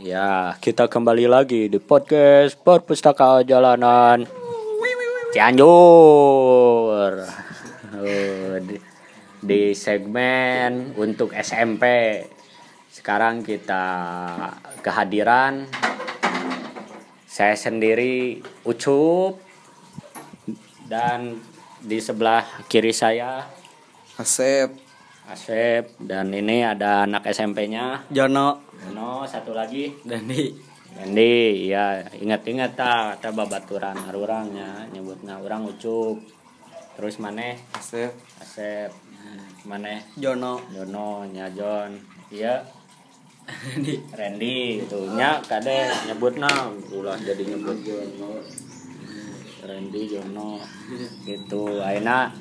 Ya, 0.00 0.56
kita 0.64 0.88
kembali 0.88 1.28
lagi 1.28 1.68
di 1.68 1.76
podcast 1.76 2.56
Perpustaka 2.56 3.44
Jalanan 3.44 4.24
Cianjur. 5.28 7.20
Oh, 8.00 8.56
di, 8.64 8.80
di 9.44 9.76
segmen 9.76 10.96
untuk 10.96 11.36
SMP. 11.36 11.84
Sekarang 12.88 13.44
kita 13.44 13.84
kehadiran 14.80 15.68
saya 17.28 17.52
sendiri 17.52 18.40
Ucup 18.64 19.36
dan 20.88 21.44
di 21.84 22.00
sebelah 22.00 22.48
kiri 22.72 22.96
saya 22.96 23.44
Asep 24.16 24.89
Asep 25.30 25.94
dan 26.02 26.34
ini 26.34 26.66
ada 26.66 27.06
anak 27.06 27.30
SMP-nya 27.30 28.10
Jono 28.10 28.66
No, 28.90 29.22
satu 29.22 29.54
lagi 29.54 29.94
Dandi 30.02 30.50
Dendi, 30.90 31.70
ya 31.70 32.02
ingat-ingat 32.18 32.74
ta, 32.74 33.14
ta 33.14 33.30
babaturan 33.30 33.94
arurangnya 34.10 34.90
nyebutnya 34.90 35.38
orang 35.38 35.70
ucup. 35.70 36.18
Terus 36.98 37.22
mana? 37.22 37.54
Asep 37.78 38.10
Asep. 38.42 38.90
Mana? 39.70 40.02
Jono 40.18 40.58
Jono, 40.74 41.22
nya 41.30 41.46
Jon. 41.54 41.94
Iya. 42.34 42.66
Randy 44.18 44.82
itu 44.82 45.00
nya 45.14 45.38
kade 45.46 45.94
nyebutna 46.10 46.50
ulah 46.90 47.14
jadi 47.22 47.54
nyebut 47.54 47.78
Jono. 47.86 48.42
Randy 49.62 50.02
Jono 50.10 50.58
gitu 51.22 51.78
ayeuna 51.78 52.34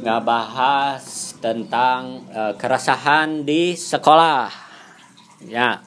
nggak 0.00 0.20
bahas 0.24 1.27
tentang 1.38 2.26
eh, 2.30 2.54
keresahan 2.58 3.46
di 3.46 3.74
sekolah. 3.74 4.50
Ya. 5.46 5.82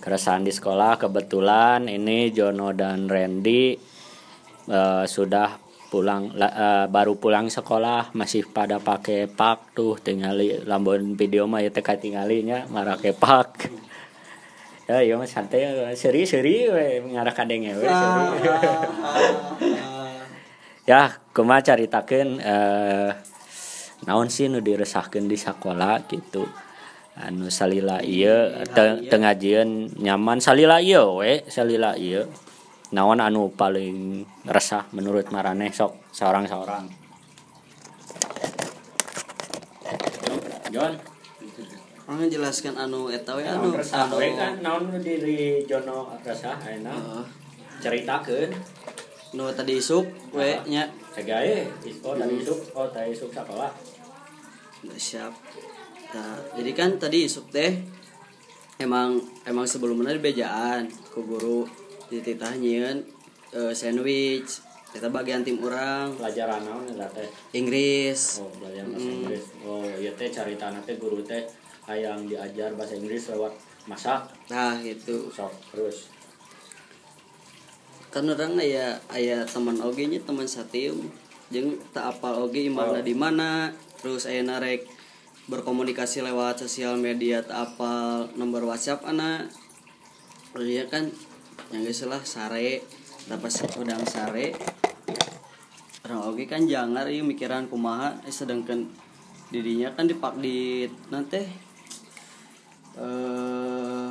Keresahan 0.00 0.44
di 0.44 0.52
sekolah 0.52 0.96
kebetulan 0.96 1.84
ini 1.84 2.32
Jono 2.32 2.72
dan 2.72 3.06
Randy 3.06 3.76
eh, 4.68 5.04
sudah 5.04 5.70
pulang 5.90 6.30
la- 6.38 6.54
eh, 6.54 6.86
baru 6.86 7.18
pulang 7.18 7.50
sekolah 7.50 8.14
masih 8.14 8.46
pada 8.46 8.78
pakai 8.78 9.26
pak 9.26 9.74
tuh 9.74 9.98
tinggali 9.98 10.62
lambon 10.62 11.18
video 11.18 11.50
mah 11.50 11.66
ya 11.66 11.74
teka 11.74 11.98
tinggalinya 11.98 12.70
marah 12.70 12.94
ke 12.94 13.10
pak 13.10 13.66
ya 14.86 15.02
iya 15.02 15.18
mah 15.18 15.26
santai 15.26 15.66
seri 15.98 16.22
seri 16.30 16.70
ngarah 17.10 17.34
kadenge 17.34 17.74
we 17.74 17.86
seri. 17.90 18.48
Ya 20.88 21.22
kumaha 21.30 21.62
caritakeun 21.62 22.42
eh 22.42 23.14
naon 24.08 24.28
sih 24.32 24.48
nu 24.48 24.60
diresahkeun 24.64 25.28
di 25.28 25.36
sekolah 25.36 26.04
gitu? 26.08 26.46
Anu 27.20 27.52
salila 27.52 28.00
ieu 28.00 28.64
te- 28.72 29.04
teu 29.10 29.18
ngajieun 29.20 30.00
nyaman. 30.00 30.40
Salila 30.40 30.80
ieu 30.80 31.20
we 31.20 31.44
salila 31.50 31.92
ieu. 31.98 32.24
Naon 32.90 33.20
anu 33.22 33.52
paling 33.54 34.24
resah 34.48 34.88
menurut 34.96 35.28
maraneh 35.30 35.70
sok 35.70 36.10
seorang-seorang? 36.10 36.90
Jon 40.70 40.94
Orang 42.10 42.26
jelaskan 42.26 42.74
anu 42.74 43.06
eta 43.06 43.38
we 43.38 43.46
naon 43.46 43.70
anu 43.70 43.78
resah? 43.78 44.02
anu 44.10 44.18
we 44.18 44.34
kan 44.34 44.58
naon 44.58 44.90
diri 44.98 45.62
Jono 45.62 46.10
resah 46.26 46.58
ayeuna? 46.58 46.90
Heeh. 46.90 47.24
ceritakeun. 47.78 48.50
Nu 49.38 49.46
tadi 49.54 49.78
isuk 49.78 50.10
we 50.34 50.58
nya. 50.66 50.90
Segae, 51.14 51.70
oh 52.02 52.14
tadi 52.18 52.34
isuk, 52.38 52.58
oh 52.74 52.86
tadi 52.90 53.14
isuk 53.14 53.30
sekolah. 53.30 53.70
Nggak 54.80 55.00
siap 55.00 55.32
nah, 56.10 56.36
jadi 56.56 56.70
kan 56.72 56.90
tadi 56.96 57.24
isuk 57.24 57.48
teh 57.48 57.78
emang 58.76 59.14
emang 59.44 59.62
sebelumnya 59.62 60.10
di 60.10 60.20
bejaan 60.20 60.88
ku 61.08 61.22
guru 61.22 61.68
dititah 62.08 62.56
nyieun 62.56 63.04
eh, 63.52 63.70
sandwich 63.70 64.58
kita 64.90 65.06
bagian 65.06 65.46
tim 65.46 65.62
orang 65.62 66.10
Pelajaran 66.18 66.66
naon 66.66 66.82
eta 66.84 67.06
teh? 67.08 67.28
Inggris 67.54 68.42
Oh, 68.42 68.50
pelajaran 68.50 68.90
bahasa 68.90 69.06
Inggris. 69.08 69.44
Oh, 69.62 69.86
ieu 69.86 70.10
teh 70.12 70.26
caritana 70.28 70.82
teh 70.82 70.98
guru 70.98 71.22
teh 71.22 71.46
hayang 71.86 72.26
diajar 72.26 72.74
bahasa 72.74 72.98
Inggris 72.98 73.30
lewat 73.30 73.54
masak. 73.86 74.26
nah 74.48 74.74
gitu 74.82 75.30
Sok 75.30 75.54
terus. 75.70 76.10
kan 78.10 78.26
orang 78.26 78.58
aya 78.58 78.98
aya 79.06 79.46
teman 79.46 79.78
oge 79.78 80.02
nya 80.04 80.18
teman 80.18 80.42
satium 80.44 80.98
jeung 81.48 81.78
tak 81.94 82.10
apal 82.10 82.42
oge 82.42 82.66
imahna 82.66 82.98
Oh. 82.98 83.06
di 83.06 83.14
mana 83.14 83.70
terus 84.00 84.24
aya 84.26 84.40
narek 84.40 84.88
berkomunikasi 85.46 86.24
lewat 86.24 86.64
sosial 86.64 86.96
media 86.96 87.44
apal 87.52 88.32
nomor 88.34 88.64
WhatsApp 88.64 89.04
anak 89.04 89.52
iya 90.58 90.90
kan 90.90 91.06
yang 91.70 91.86
geus 91.86 92.02
lah 92.10 92.18
sare. 92.26 92.82
Dapat 93.30 93.78
udang 93.78 94.02
sare. 94.02 94.50
Orang 96.02 96.34
oge 96.34 96.50
kan 96.50 96.66
jangar 96.66 97.06
ieu 97.06 97.22
mikiran 97.22 97.70
kumaha 97.70 98.18
eh, 98.26 98.34
sedangkan 98.34 98.90
didinya 99.54 99.94
kan 99.94 100.10
dipak 100.10 100.42
di 100.42 100.90
nanti 101.14 101.42
eh 102.98 104.10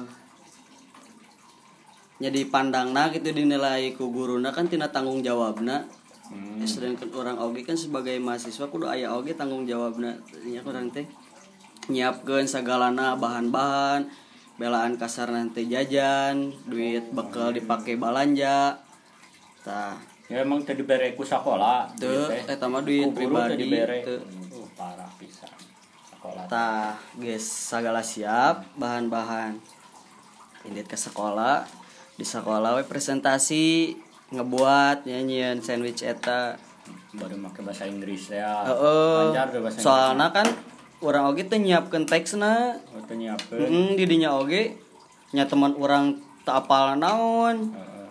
nya 2.20 2.30
dipandangna 2.32 3.16
gitu 3.16 3.32
dinilai 3.32 3.96
ku 3.96 4.12
guruna 4.12 4.52
kan 4.52 4.68
tina 4.68 4.92
tanggung 4.92 5.24
jawabna 5.24 5.88
Hmm. 6.30 6.62
Ya, 6.62 6.66
sedangkan 6.70 7.10
orang 7.18 7.38
oge 7.42 7.66
kan 7.66 7.74
sebagai 7.74 8.22
mahasiswa 8.22 8.70
kudu 8.70 8.86
aya 8.86 9.10
oge 9.18 9.34
tanggung 9.34 9.66
jawabna 9.66 10.14
nya 10.46 10.62
orang 10.62 10.94
teh 10.94 11.10
nyiapkeun 11.90 12.46
sagalana 12.46 13.18
bahan-bahan 13.18 14.06
belaan 14.62 14.94
kasar 15.02 15.34
nanti 15.34 15.66
jajan 15.66 16.54
duit 16.70 17.10
bekal 17.10 17.50
dipake 17.50 17.98
balanja 17.98 18.78
tah 19.66 19.98
Ya 20.30 20.46
emang 20.46 20.62
teh 20.62 20.78
dibere 20.78 21.18
ku 21.18 21.26
ieu 21.26 22.22
teh. 22.30 22.46
eta 22.46 22.70
mah 22.70 22.86
duit 22.86 23.10
pribadi 23.18 23.66
dibere. 23.66 24.06
teu 24.06 24.22
Uh, 24.54 24.68
parah 24.78 25.10
pisan. 25.18 25.50
Sekolah. 26.06 26.46
tah 26.46 26.94
geus 27.18 27.42
sagala 27.42 28.06
siap 28.06 28.62
bahan-bahan 28.78 29.58
indit 30.70 30.86
ke 30.86 30.94
sekolah 30.94 31.66
di 32.20 32.28
sekolah 32.28 32.78
we 32.78 32.84
presentasi 32.86 33.96
ngebuat 34.34 35.06
nyanyian 35.10 35.58
sandwich 35.62 36.06
eta. 36.06 36.58
Baru 37.18 37.38
make 37.38 37.62
bahasa 37.66 37.90
Inggris 37.90 38.30
ya. 38.30 38.66
Tuh 38.66 39.62
bahasa 39.62 39.78
soalna 39.82 40.30
kan 40.30 40.46
orang 41.02 41.30
oge 41.30 41.46
teh 41.50 41.58
nyiapkeun 41.58 42.06
teksna. 42.06 42.78
Oh, 42.94 43.02
teu 43.06 43.18
nyiapkeun. 43.18 43.60
heeh 43.60 43.88
didinya 43.98 44.38
oge 44.38 44.78
nya 45.34 45.46
teman 45.46 45.74
orang 45.78 46.18
tak 46.46 46.66
apal 46.66 46.98
naon. 46.98 47.74
Heeh. 47.74 48.08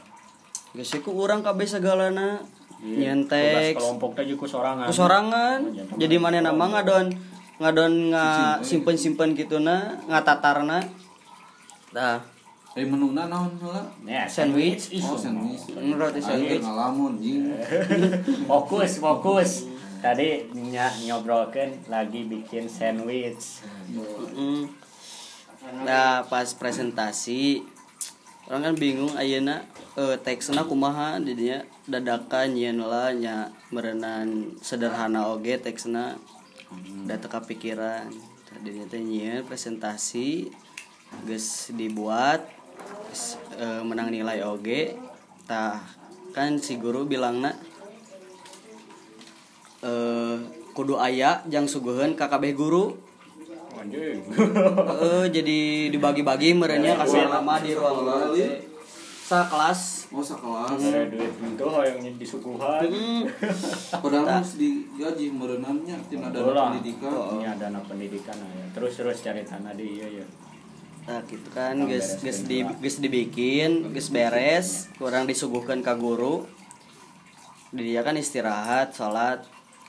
geus 0.79 0.95
ku 1.03 1.11
urang 1.11 1.43
kabeh 1.43 1.67
sagalana 1.67 2.39
Iya, 2.79 3.11
nyen 3.11 3.27
tugas 3.27 3.75
teks. 3.75 3.79
kelompok 3.83 4.15
teh 4.15 4.23
juga 4.31 4.47
sorangan. 4.47 4.87
ku 4.87 4.95
sorangan. 4.95 5.59
Oh, 5.67 5.99
jadi 5.99 6.15
mana 6.23 6.39
nama 6.39 6.65
ngadon 6.79 7.11
ngadon 7.59 8.15
nga 8.15 8.27
simpen 8.63 8.95
simpen 8.95 9.35
gitu 9.35 9.59
na 9.59 9.99
nah 12.79 12.87
Eh 12.87 12.87
menuna 12.87 13.27
naon 13.27 13.59
heula? 13.59 13.83
Ya, 14.07 14.23
Sandwich. 14.31 14.95
Oh, 15.03 15.19
sandwich. 15.19 15.67
Roti 15.75 16.23
sandwich. 16.23 16.63
Ayo 16.63 16.71
ngalamun 16.71 17.19
jing. 17.19 17.51
Fokus, 18.51 19.03
fokus. 19.03 19.67
Tadi 19.99 20.47
ny 20.55 20.79
nyobrolkan 21.11 21.75
lagi 21.91 22.23
bikin 22.31 22.71
sandwich. 22.71 23.67
Nah 25.83 26.23
pas 26.31 26.47
presentasi 26.55 27.67
orang 28.47 28.73
kan 28.73 28.75
bingung 28.79 29.13
ayeuna 29.19 29.67
eh, 29.99 30.15
teksna 30.23 30.63
kumaha 30.63 31.19
didinya 31.19 31.67
dadakan 31.91 32.55
nyeun 32.55 32.81
lah 32.81 33.11
nya 33.11 33.51
merenan 33.75 34.55
sederhana 34.63 35.29
oge 35.35 35.59
teksna 35.61 36.17
da 37.05 37.21
teka 37.21 37.45
pikiran 37.45 38.09
tadinya 38.49 38.89
teh 38.89 39.05
nyieun 39.05 39.45
presentasi 39.45 40.49
geus 41.29 41.69
dibuat 41.77 42.58
eh, 43.59 43.83
menang 43.85 44.13
nilai 44.13 44.45
oge 44.45 44.95
tah 45.49 45.81
kan 46.37 46.61
si 46.61 46.77
guru 46.77 47.09
bilangna 47.09 47.57
eh 49.83 50.37
kudu 50.77 51.01
aya 51.01 51.43
jang 51.51 51.67
suguhan 51.67 52.15
KKB 52.15 52.55
guru 52.55 53.09
Anjing. 53.79 54.27
Eh, 54.35 55.27
jadi 55.31 55.59
dibagi-bagi 55.95 56.51
merenya 56.51 56.99
kasih 56.99 57.31
nama 57.31 57.63
di 57.63 57.79
ruang 57.79 58.03
guru 58.03 58.35
sa 59.23 59.47
kelas 59.47 59.99
Oh 60.09 60.25
sakelas. 60.25 60.81
Ada 60.81 61.05
duit 61.13 61.29
itu 61.37 61.65
yang 61.69 62.17
disuguhan. 62.17 62.81
Hmm. 62.81 63.29
Padahal 64.03 64.41
harus 64.41 64.57
digaji 64.57 65.29
merenamnya 65.29 66.01
tina 66.09 66.33
dana 66.33 66.49
Ulah. 66.49 66.67
pendidikan. 66.73 67.13
Ini 67.37 67.45
ada 67.45 67.69
dana 67.69 67.81
pendidikan 67.85 68.37
ya. 68.41 68.65
Terus 68.73 68.97
terus 68.97 69.21
cari 69.21 69.45
tanah 69.45 69.77
di 69.77 70.01
iya 70.01 70.09
ya. 70.09 70.27
Nah 71.09 71.25
gitu 71.25 71.49
kan. 71.57 71.73
Geus 71.89 72.21
geus 72.21 72.45
di 72.45 72.61
geus 72.63 73.01
dibikin 73.01 73.89
geus 73.97 74.13
beres 74.13 74.93
kurang 75.01 75.25
disuguhkan 75.25 75.81
ke 75.81 75.93
guru. 75.97 76.45
Di 77.73 77.81
dia 77.89 78.05
kan 78.05 78.21
istirahat 78.21 78.93
salat 78.93 79.49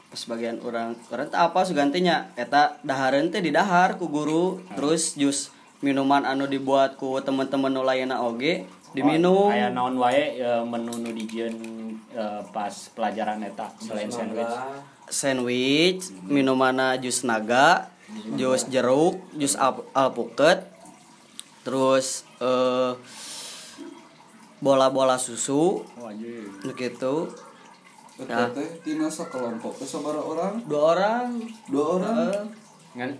pas 0.09 0.21
bagian 0.25 0.57
orang 0.65 0.97
orang 1.13 1.29
apa 1.35 1.59
sugantinya 1.67 2.33
eta 2.33 2.81
dahareun 2.81 3.29
teh 3.29 3.43
di 3.43 3.51
dahar 3.51 3.99
ku 3.99 4.07
guru. 4.07 4.63
Terus 4.79 5.19
jus 5.19 5.51
minuman 5.83 6.23
anu 6.23 6.47
dibuat 6.47 6.95
ku 6.95 7.19
teman-teman 7.19 7.71
nu 7.71 7.83
lainna 7.83 8.23
oge 8.23 8.63
diminum. 8.95 9.53
aya 9.53 9.69
naon 9.69 9.99
wae 9.99 10.39
eh, 10.39 10.63
menu 10.65 10.97
nu 10.97 11.13
dijieun 11.13 11.55
eh, 12.15 12.41
pas 12.49 12.73
pelajaran 12.95 13.43
eta 13.43 13.69
selain 13.79 14.09
sandwich? 14.09 14.55
Sandwich 15.09 16.03
minumanna 16.25 16.97
jus 16.97 17.21
naga 17.21 17.89
jus 18.33 18.65
jeruk 18.69 19.21
jus 19.37 19.53
al- 19.57 19.85
alpukat 19.93 20.68
terus 21.61 22.07
eh 22.37 22.91
bola-bola 24.59 25.15
susu 25.15 25.79
oh 25.81 26.11
gitu 26.73 27.29
Eta 28.19 28.51
teh 28.51 28.67
tina 28.83 29.07
sakelompok 29.07 29.79
teh 29.79 29.87
sabaraha 29.87 30.19
orang? 30.21 30.53
dua 30.65 30.81
orang 30.93 31.27
Dua 31.71 31.85
orang. 31.95 32.15
Eh, 32.27 32.43
ngan 32.91 33.11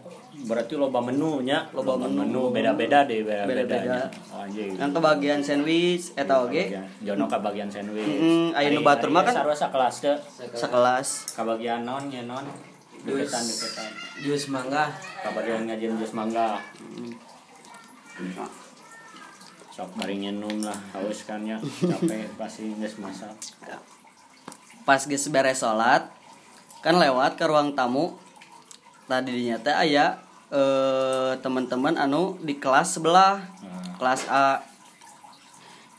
berarti 0.44 0.76
loba 0.76 1.00
menu 1.00 1.40
nya 1.40 1.64
Loba 1.72 1.96
menu. 1.96 2.52
beda-beda 2.52 3.08
deh 3.08 3.24
beda-beda 3.24 3.64
Beda-beda. 3.64 4.12
oh, 4.30 4.44
anjing 4.44 4.76
yang 4.76 4.92
kebagian 4.92 5.40
sandwich 5.40 6.12
eta 6.14 6.44
oge 6.44 6.68
Jono 7.00 7.26
kabagian 7.26 7.68
sandwich. 7.68 8.04
Mm, 8.04 8.52
aya 8.52 8.68
nu 8.70 8.82
batur 8.82 9.08
mah 9.08 9.24
kan- 9.24 9.36
sarua 9.38 9.56
sakelas 9.56 9.96
teh. 10.02 10.18
sekelas 10.52 11.32
Kabagian 11.32 11.88
non 11.88 12.04
nya 12.06 12.20
non. 12.22 12.44
Deketan 13.00 13.40
deketan. 13.42 13.88
jus 14.20 14.44
mangga 14.50 14.92
Kabagian 15.24 15.64
ngajin 15.64 15.96
jus 15.96 16.12
mangga. 16.12 16.60
Sok 19.72 19.96
bari 19.96 20.20
nyenum 20.20 20.60
lah 20.60 20.76
haus 20.92 21.24
kan 21.24 21.40
ya. 21.48 21.56
Capek 21.62 22.36
pasti 22.36 22.68
geus 22.76 23.00
masak. 23.00 23.32
pas 24.84 25.06
geus 25.06 25.30
beres 25.30 25.62
salat 25.62 26.10
kan 26.84 27.00
lewat 27.00 27.40
ke 27.40 27.46
ruang 27.48 27.72
tamu. 27.78 28.20
Tadi 29.08 29.32
dinya 29.32 29.58
teh 29.62 29.72
aya 29.72 30.20
eh 30.52 31.34
teman-teman 31.40 31.96
anu 31.96 32.36
di 32.42 32.58
kelas 32.58 32.98
sebelah 32.98 33.40
Nah, 33.64 33.96
kelas 34.02 34.22
A. 34.28 34.60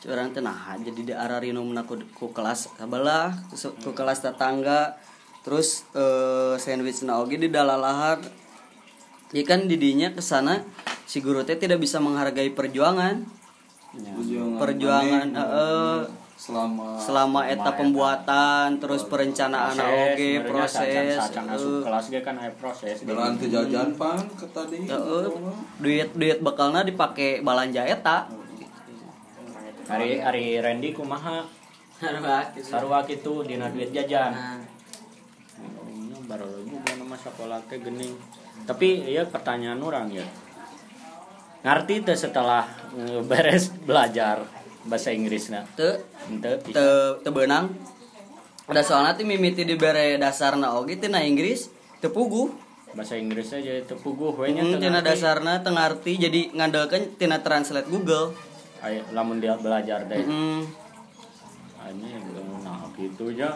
Curang 0.02 0.32
teh 0.34 0.42
nah 0.42 0.76
jadi 0.80 1.00
di 1.00 1.14
arah 1.14 1.40
rinumna 1.40 1.86
ku, 1.88 1.96
ku 2.16 2.32
kelas 2.36 2.68
sebelah 2.76 3.32
ku 3.80 3.90
kelas 3.96 4.20
tetangga. 4.20 5.00
Terus 5.40 5.88
eh 5.96 6.60
sandwich 6.60 7.00
na 7.00 7.16
oge 7.16 7.40
di 7.40 7.48
dalalahar 7.48 8.20
jadi 9.30 9.46
kan 9.46 9.70
didinya 9.70 10.10
ke 10.10 10.18
sana 10.18 10.58
si 11.10 11.18
guru 11.18 11.42
teh 11.42 11.58
tidak 11.58 11.82
bisa 11.82 11.98
menghargai 11.98 12.54
perjuangan 12.54 13.26
nya. 13.98 14.14
Perjuangan. 14.14 14.58
perjuangan 14.62 15.28
heeh 15.34 15.98
selama 16.38 16.96
selama 17.02 17.40
eta 17.50 17.70
pembuatan 17.74 18.78
terus 18.78 19.02
perencanaan 19.10 19.74
oge 19.74 20.38
sebenarnya 20.38 20.46
proses 20.46 21.18
sacang 21.18 21.46
asup 21.50 21.82
kelas 21.82 22.06
ge 22.08 22.20
kan 22.22 22.38
aya 22.38 22.52
proses. 22.54 23.02
Beran 23.02 23.34
teu 23.36 23.50
jajan 23.50 23.92
pan 23.98 24.22
ke 24.38 24.46
tadi. 24.54 24.86
Heeh. 24.86 25.24
duit 25.82 26.08
duit 26.14 26.38
bekalna 26.38 26.86
dipake 26.86 27.42
balanja 27.42 27.82
eta 27.82 28.30
Hari 29.90 30.22
hari 30.22 30.62
Randy 30.62 30.94
kumaha? 30.94 31.42
sarua 31.98 32.46
gitu 32.54 32.62
Sarua 32.62 32.98
kitu 33.02 33.34
dina 33.42 33.66
duit 33.74 33.90
jajan. 33.90 34.30
baru 36.30 36.46
lagi 36.46 36.94
nama 36.94 37.18
sekolah 37.18 37.58
teh 37.66 37.82
gening. 37.82 38.14
Tapi 38.70 39.10
iya 39.10 39.26
pertanyaan 39.26 39.82
orang 39.82 40.06
ya. 40.14 40.22
Ngerti 41.60 42.00
teh 42.00 42.16
setelah 42.16 42.64
eh, 42.96 43.20
beres 43.20 43.68
belajar 43.84 44.44
bahasa 44.80 45.12
Inggrisnya. 45.12 45.68
teu 45.76 46.00
Ente 46.26 46.56
bisa. 46.64 46.72
teu 46.72 46.92
teu 47.20 47.30
beunang 47.30 47.68
da 48.66 48.80
soalna 48.80 49.12
teh 49.12 49.28
mimiti 49.28 49.68
dibere 49.68 50.16
dasarna 50.16 50.72
oge 50.72 50.96
tina 50.96 51.20
Inggris 51.20 51.68
teu 52.00 52.08
puguh 52.08 52.48
Bahasa 52.90 53.14
Inggrisnya 53.14 53.62
jadi 53.62 53.86
tepuguh 53.86 54.34
we 54.34 54.50
nya 54.50 54.66
Hmm, 54.66 54.82
tina 54.82 54.98
dasarna 54.98 55.62
teu 55.62 55.70
ngarti 55.70 56.18
jadi 56.18 56.50
ngandelkeun 56.50 57.14
tina 57.14 57.38
translate 57.38 57.86
Google 57.86 58.34
Aya, 58.80 59.04
lamun 59.12 59.38
dia 59.38 59.60
belajar 59.60 60.08
deh. 60.08 60.24
Hmm, 60.24 60.64
Ini 61.84 62.08
nah 62.64 62.88
gitu 62.96 63.28
aja. 63.28 63.52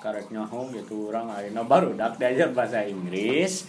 Karek 0.00 0.32
nyaho 0.32 0.72
gitu 0.72 1.12
orang 1.12 1.28
ayeuna 1.30 1.60
baru 1.62 1.92
dak 1.92 2.16
diajar 2.16 2.48
bahasa 2.48 2.80
Inggris. 2.80 3.68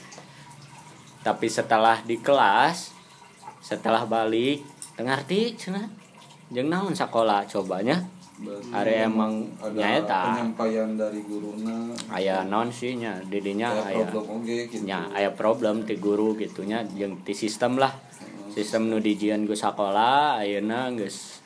Tapi 1.19 1.51
setelah 1.51 1.99
di 1.99 2.15
kelas 2.15 2.94
setelah 3.65 4.05
balik 4.05 4.61
teu 4.93 5.01
ngarti 5.01 5.57
cenah. 5.57 5.89
Jeung 6.53 6.69
naon 6.69 6.93
sakola 6.93 7.41
cobanya? 7.49 7.97
Berarti 8.35 8.69
Are 8.75 8.93
emang 9.07 9.47
ada 9.63 9.71
nyaeta. 9.73 10.21
penyampaian 10.27 10.89
dari 10.99 11.23
guruna. 11.23 11.95
aya 12.11 12.43
non 12.43 12.67
sih 12.67 12.99
nya 12.99 13.15
didinya 13.31 13.71
Ada 13.71 13.95
aya 13.95 14.05
problem 14.11 14.43
oge 14.43 14.57
gitu. 14.67 14.83
nya 14.83 14.99
aya 15.15 15.31
problem 15.31 15.75
ti 15.87 15.95
guru 15.95 16.35
gitunya 16.35 16.83
jeung 16.99 17.15
ti 17.23 17.31
sistem 17.31 17.79
lah 17.79 17.95
sistem 18.51 18.91
nu 18.91 18.99
dijieun 18.99 19.47
ku 19.47 19.55
sakola 19.55 20.35
ayeuna 20.43 20.91
geus 20.99 21.39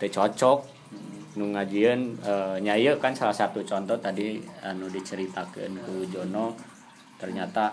teu 0.00 0.08
cocok 0.08 0.64
nu 1.36 1.52
ngajieun 1.52 2.00
eh, 2.24 2.56
nya 2.64 2.72
ieu 2.80 2.96
kan 2.96 3.12
salah 3.12 3.36
satu 3.36 3.60
contoh 3.68 4.00
tadi 4.00 4.40
anu 4.64 4.88
diceritakeun 4.88 5.76
ku 5.76 6.08
Jono 6.08 6.56
ternyata 7.20 7.68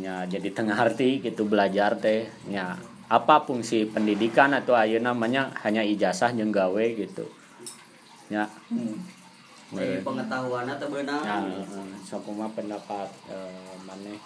nya 0.00 0.28
jadi 0.28 0.48
tengah 0.52 0.76
arti 0.76 1.20
gitu 1.24 1.48
belajar 1.48 1.96
teh. 1.96 2.28
Nya 2.48 2.76
apa 3.10 3.42
fungsi 3.42 3.90
pendidikan 3.90 4.54
atau 4.54 4.78
ayeuna 4.78 5.10
namanya 5.10 5.50
hanya 5.66 5.82
ijazah 5.82 6.30
jeung 6.30 6.54
gawe 6.54 6.84
gitu. 6.94 7.26
Nya 8.30 8.46
Hmm. 8.70 8.98
jadi 9.70 10.02
pengetahuanna 10.02 10.74
teu 10.82 10.90
beunang 10.90 11.22
Ya, 11.22 11.46
eh, 11.46 11.62
sok 12.02 12.26
pendapat 12.58 13.06
eh, 13.30 13.74
maneh? 13.86 14.18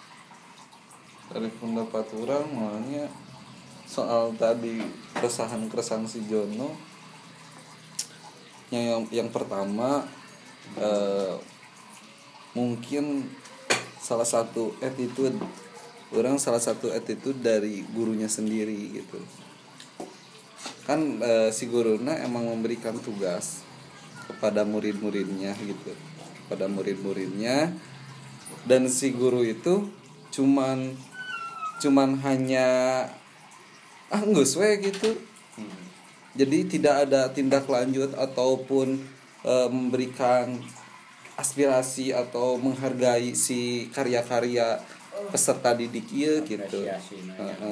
Dari 1.29 1.49
pendapat 1.61 2.05
orang 2.17 2.45
makanya 2.49 3.05
soal 3.85 4.33
tadi 4.37 4.81
keresahan-keresahan 5.13 6.09
si 6.09 6.25
Jono. 6.25 6.73
Yang 8.73 9.05
yang 9.13 9.29
pertama 9.29 10.01
eh, 10.81 11.37
mungkin 12.57 13.29
salah 14.05 14.27
satu 14.29 14.77
attitude. 14.85 15.33
Orang 16.13 16.37
salah 16.37 16.61
satu 16.61 16.93
attitude 16.93 17.41
dari 17.41 17.81
gurunya 17.89 18.29
sendiri 18.29 19.01
gitu. 19.01 19.17
Kan 20.85 21.17
eh, 21.17 21.49
si 21.49 21.65
guruna 21.65 22.13
emang 22.21 22.45
memberikan 22.45 22.93
tugas 23.01 23.65
kepada 24.29 24.61
murid-muridnya 24.61 25.57
gitu. 25.57 25.91
Kepada 26.45 26.69
murid-muridnya. 26.69 27.73
Dan 28.69 28.85
si 28.85 29.09
guru 29.09 29.41
itu 29.41 29.89
cuman 30.29 30.93
cuman 31.81 32.21
hanya 32.21 32.67
ah 34.13 34.21
we 34.21 34.69
gitu. 34.85 35.17
Jadi 36.37 36.77
tidak 36.77 37.09
ada 37.09 37.33
tindak 37.33 37.65
lanjut 37.65 38.13
ataupun 38.13 39.01
eh, 39.41 39.69
memberikan 39.73 40.61
aspirasi 41.35 42.15
atau 42.15 42.55
menghargai 42.55 43.35
si 43.35 43.91
karya-karya 43.91 44.79
peserta 45.31 45.71
didik 45.75 46.11
ieu 46.11 46.43
gitu. 46.43 46.83
Nah, 46.83 46.99
ya. 47.47 47.67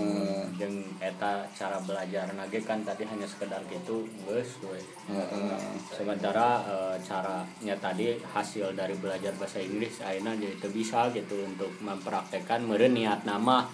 Jeung 0.55 0.79
eta 0.99 1.43
cara 1.51 1.77
belajar 1.83 2.31
nage 2.31 2.63
kan 2.63 2.79
tadi 2.87 3.03
hanya 3.03 3.27
sekedar 3.27 3.59
gitu 3.67 4.07
we. 4.23 4.39
Heeh. 4.39 5.59
sementara 5.91 6.63
eh, 6.63 6.95
caranya 7.03 7.75
tadi 7.83 8.15
hasil 8.23 8.71
dari 8.73 8.95
belajar 8.95 9.35
bahasa 9.35 9.59
Inggris 9.59 9.99
akhirnya 9.99 10.39
jadi 10.39 10.55
teu 10.55 10.71
bisa 10.71 11.11
gitu 11.11 11.43
untuk 11.43 11.71
mempraktekkan 11.83 12.63
meureun 12.63 12.95
niat 12.95 13.27
nama. 13.27 13.67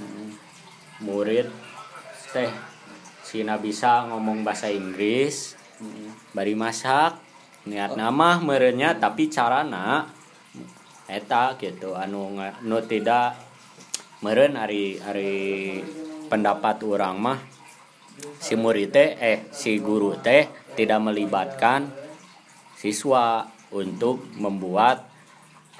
Murid 1.00 1.48
teh 2.34 2.52
sina 3.24 3.62
bisa 3.62 4.10
ngomong 4.10 4.42
bahasa 4.42 4.68
Inggris 4.68 5.56
bari 6.34 6.58
masak 6.58 7.29
niat 7.70 7.94
nama 7.94 8.42
merenya 8.42 8.98
tapi 8.98 9.30
carana. 9.30 10.10
Eta 11.10 11.58
gitu 11.58 11.98
anu 11.98 12.38
nu 12.66 12.78
tidak 12.86 13.34
meren 14.22 14.58
hari 14.58 14.98
hari 15.02 15.34
pendapat 16.30 16.82
orang 16.86 17.18
mah. 17.18 17.40
Si 18.38 18.54
murid 18.54 18.94
teh 18.94 19.18
eh 19.18 19.50
si 19.50 19.80
guru 19.80 20.18
teh 20.22 20.46
tidak 20.78 21.00
melibatkan 21.02 21.90
siswa 22.78 23.48
untuk 23.74 24.22
membuat 24.38 25.10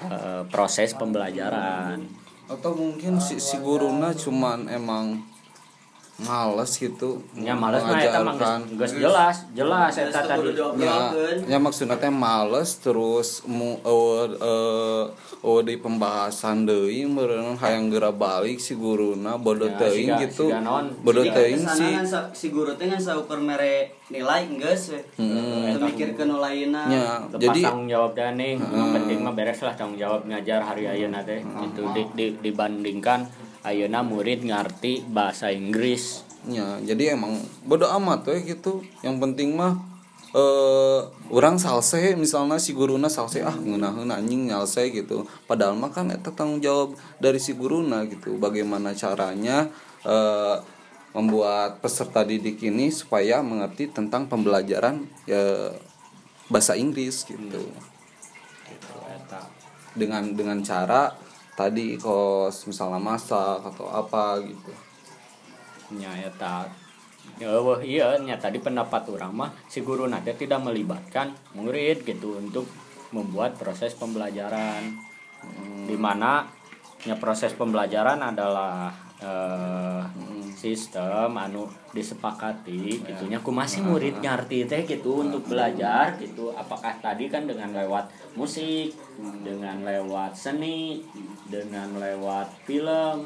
eh, 0.02 0.42
proses 0.50 0.94
pembelajaran. 0.98 2.02
Atau 2.50 2.74
mungkin 2.74 3.22
si, 3.22 3.38
si 3.38 3.62
guruna 3.62 4.10
cuman 4.10 4.66
emang 4.66 5.29
males 6.20 6.72
gitu. 6.74 7.24
Nya 7.32 7.52
males 7.52 7.80
mah 7.80 7.96
eta 7.96 8.20
mah 8.20 8.34
geus- 8.34 8.68
geus 8.70 8.92
jelas 8.94 9.36
jelas 9.50 9.92
eta 9.94 10.20
tadi. 10.20 10.52
ya, 10.76 10.96
ya 11.46 11.58
maksudnya 11.58 11.96
teh 11.96 12.08
males 12.08 12.76
terus 12.76 13.40
mu 13.44 13.80
eueuh 13.80 14.28
eueuh 14.32 15.04
eueuh 15.40 15.62
di 15.62 15.74
pembahasan 15.74 16.64
deui 16.64 17.04
meureun 17.04 17.56
hayang 17.56 17.88
geura 17.88 18.10
balik 18.10 18.56
si 18.56 18.74
guruna 18.74 19.36
bodoh 19.36 19.66
Ya, 19.66 19.78
teuing 19.78 20.08
siga- 20.08 20.20
gitu. 20.20 20.46
siga- 21.22 21.32
teuing 21.32 21.62
si 21.66 21.86
kan 21.90 22.06
si 22.30 22.46
guru 22.48 22.72
teh 22.74 22.84
ngan 22.84 22.98
saukur 22.98 23.38
mere 23.38 23.74
nilai 24.08 24.44
geus 24.52 24.90
we. 24.90 25.00
Hmm. 25.16 25.70
Teu 25.70 25.86
mikirkeun 25.86 26.30
lainna. 26.34 26.82
lepas 27.24 27.40
jadi 27.40 27.60
tanggung 27.62 27.88
jawab 27.88 28.12
dan 28.12 28.34
nih 28.34 28.58
yang 28.58 28.90
penting 28.92 29.18
mah 29.20 29.32
beres 29.32 29.60
lah 29.60 29.72
tanggung 29.72 29.96
jawab 29.96 30.26
ngajar 30.26 30.60
hari 30.60 30.84
ayeuna 30.84 31.22
teh. 31.22 31.40
Itu 31.40 31.82
di, 31.90 32.02
di- 32.12 32.36
dibandingkan 32.42 33.24
ayeuna 33.66 34.00
murid 34.00 34.44
ngerti 34.44 35.04
bahasa 35.08 35.52
Inggris. 35.52 36.24
Ya 36.48 36.80
jadi 36.80 37.16
emang 37.16 37.36
bodo 37.68 37.84
amat 38.00 38.24
we 38.32 38.56
gitu. 38.56 38.80
Yang 39.04 39.16
penting 39.20 39.56
mah 39.56 39.76
eh 40.30 41.00
orang 41.28 41.58
salse 41.58 42.14
misalnya 42.14 42.56
si 42.62 42.70
guruna 42.70 43.10
salse 43.10 43.42
ah 43.42 43.52
ngeunaheun 43.52 44.08
anjing 44.08 44.48
nyalse 44.48 44.88
gitu. 44.88 45.28
Padahal 45.44 45.76
mah 45.76 45.92
kan 45.92 46.08
eta 46.08 46.32
tanggung 46.32 46.64
jawab 46.64 46.96
dari 47.20 47.36
si 47.42 47.52
guruna 47.52 48.08
gitu. 48.08 48.40
Bagaimana 48.40 48.96
caranya 48.96 49.68
eh 50.06 50.56
membuat 51.10 51.82
peserta 51.82 52.22
didik 52.22 52.62
ini 52.62 52.86
supaya 52.94 53.42
mengerti 53.42 53.90
tentang 53.90 54.30
pembelajaran 54.30 55.02
ya 55.26 55.74
bahasa 56.46 56.78
Inggris 56.78 57.26
gitu. 57.26 57.66
Gitu 58.70 58.94
eta. 59.10 59.42
Dengan 59.98 60.38
dengan 60.38 60.62
cara 60.62 61.10
tadi 61.60 62.00
kos 62.00 62.64
misalnya 62.64 62.96
masak 62.96 63.60
atau 63.60 63.84
apa 63.92 64.40
gitu. 64.40 64.72
Nya 66.00 66.16
eta 66.16 66.64
Ya, 67.36 67.52
wah, 67.60 67.80
iya, 67.84 68.16
nya 68.20 68.40
tadi 68.40 68.60
pendapat 68.60 69.12
orang 69.12 69.32
mah 69.32 69.50
si 69.68 69.84
guru 69.84 70.08
nanti 70.08 70.32
tidak 70.36 70.60
melibatkan 70.64 71.36
murid 71.52 72.04
gitu 72.04 72.40
untuk 72.40 72.64
membuat 73.12 73.60
proses 73.60 73.92
pembelajaran. 73.92 74.96
Di 75.84 75.96
mana 76.00 76.48
ya 77.04 77.16
proses 77.20 77.52
pembelajaran 77.56 78.20
adalah 78.24 78.92
eh, 79.20 80.00
sistem 80.60 81.32
anu 81.32 81.64
disepakati 81.96 83.00
gitunya. 83.00 83.40
Ku 83.40 83.48
masih 83.48 83.80
murid 83.80 84.20
ngerti 84.20 84.68
teh 84.68 84.84
gitu 84.84 85.24
untuk 85.24 85.48
belajar 85.48 86.12
gitu. 86.20 86.52
Apakah 86.52 86.92
tadi 87.00 87.32
kan 87.32 87.48
dengan 87.48 87.72
lewat 87.72 88.12
musik 88.36 88.92
dengan 89.40 89.80
lewat 89.80 90.36
seni 90.36 91.00
dengan 91.48 91.96
lewat 91.96 92.52
film 92.68 93.24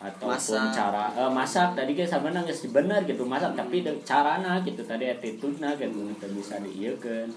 ataupun 0.00 0.34
Masak. 0.34 0.72
cara 0.72 1.04
eh, 1.12 1.28
masak. 1.30 1.68
Tadi 1.76 1.92
kan 1.92 2.08
sama 2.08 2.32
geus 2.48 2.64
bener 2.72 3.04
gitu 3.04 3.28
masak. 3.28 3.52
Tapi 3.52 3.84
de- 3.84 4.00
carana 4.08 4.64
gitu 4.64 4.80
tadi 4.80 5.12
attitude 5.12 5.60
na 5.60 5.76
gitu 5.76 6.08
teu 6.16 6.32
bisa 6.32 6.56
diieukeun 6.64 7.28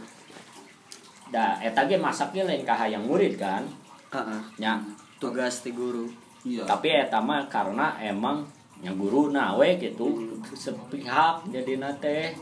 da 1.26 1.58
eta 1.60 1.90
ge 1.90 1.98
masaknya 1.98 2.48
lain 2.48 2.64
ka 2.64 2.74
hayang 2.78 3.04
murid 3.04 3.36
kan? 3.36 3.68
Heeh. 4.16 4.42
nya. 4.64 4.80
Tugas 5.20 5.60
ti 5.60 5.76
guru. 5.76 6.08
Iya. 6.46 6.64
Tapi 6.64 6.88
eta 6.94 7.20
mah 7.20 7.50
karena 7.50 7.98
emang 8.00 8.46
guru 8.94 9.34
nawe 9.34 9.70
gitu. 9.82 10.38
Sepihak 10.54 11.50
jadi 11.50 11.82
nate 11.82 12.38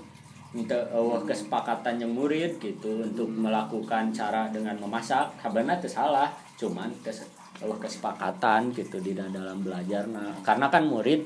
minta 0.51 0.75
eueuh 0.91 1.23
kesepakatan 1.23 1.97
yang 1.97 2.11
murid 2.11 2.59
gitu 2.59 3.07
untuk 3.07 3.31
melakukan 3.31 4.11
cara 4.11 4.51
dengan 4.51 4.75
memasak. 4.83 5.39
Sebenarnya 5.39 5.79
itu 5.79 5.87
salah 5.87 6.27
cuman 6.59 6.91
kes 6.99 7.23
eueuh 7.63 7.79
kesepakatan 7.79 8.75
gitu 8.75 8.99
di 8.99 9.15
dalam 9.15 9.63
belajar. 9.63 10.03
Nah 10.11 10.35
karena 10.43 10.67
kan 10.67 10.83
murid 10.83 11.23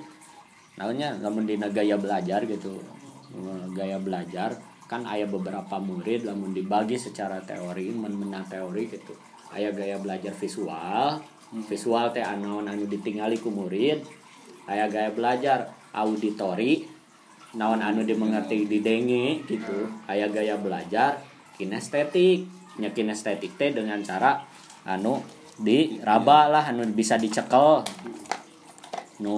namanya 0.78 1.18
namun 1.18 1.50
dina 1.50 1.66
gaya 1.74 1.98
belajar 1.98 2.46
gitu 2.46 2.78
Eh, 3.28 3.66
gaya 3.76 4.00
belajar 4.00 4.56
kan 4.88 5.04
aya 5.04 5.28
beberapa 5.28 5.76
murid 5.84 6.24
lamun 6.24 6.56
dibagi 6.56 6.96
secara 6.96 7.44
teori 7.44 7.92
men 7.92 8.16
menang 8.16 8.48
teori 8.48 8.88
gitu. 8.88 9.12
Aya 9.52 9.76
gaya 9.76 10.00
belajar 10.00 10.32
visual. 10.32 11.20
Visual 11.68 12.12
teh 12.16 12.24
anu 12.24 12.64
anu 12.64 12.88
ditingali 12.88 13.40
ku 13.40 13.52
murid 13.52 14.04
aya 14.68 14.92
gaya 14.92 15.10
belajar 15.16 15.72
auditori 15.96 16.86
naon 17.58 17.82
anu 17.82 18.04
dimengerti 18.04 18.68
didenge 18.70 19.48
gitu. 19.48 19.88
Aya 20.06 20.28
gaya 20.30 20.60
belajar 20.60 21.24
kinestetik. 21.56 22.46
Nya 22.78 22.94
kinestetik 22.94 23.58
teh 23.58 23.74
dengan 23.74 23.98
cara 24.06 24.46
anu 24.86 25.24
diraba 25.58 26.52
lah 26.52 26.70
anu 26.70 26.86
bisa 26.94 27.18
dicekel. 27.18 27.82
Nu 29.24 29.36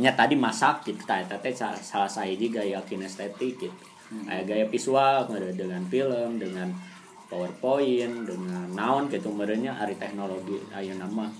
nya 0.00 0.16
tadi 0.18 0.34
masak 0.34 0.88
gitu. 0.88 1.06
Teh 1.06 1.54
salah, 1.54 2.10
sahiji 2.10 2.50
gaya 2.50 2.82
kinestetik 2.82 3.54
gitu. 3.60 3.76
Aya 4.26 4.42
gaya 4.42 4.66
visual 4.66 5.30
dengan 5.54 5.86
film 5.86 6.42
dengan 6.42 6.74
powerpoint 7.30 8.26
dengan 8.26 8.66
naon 8.74 9.06
gitu. 9.06 9.30
Merenya 9.30 9.78
ari 9.78 9.94
teknologi 9.94 10.58
aya 10.74 10.98
nama 10.98 11.30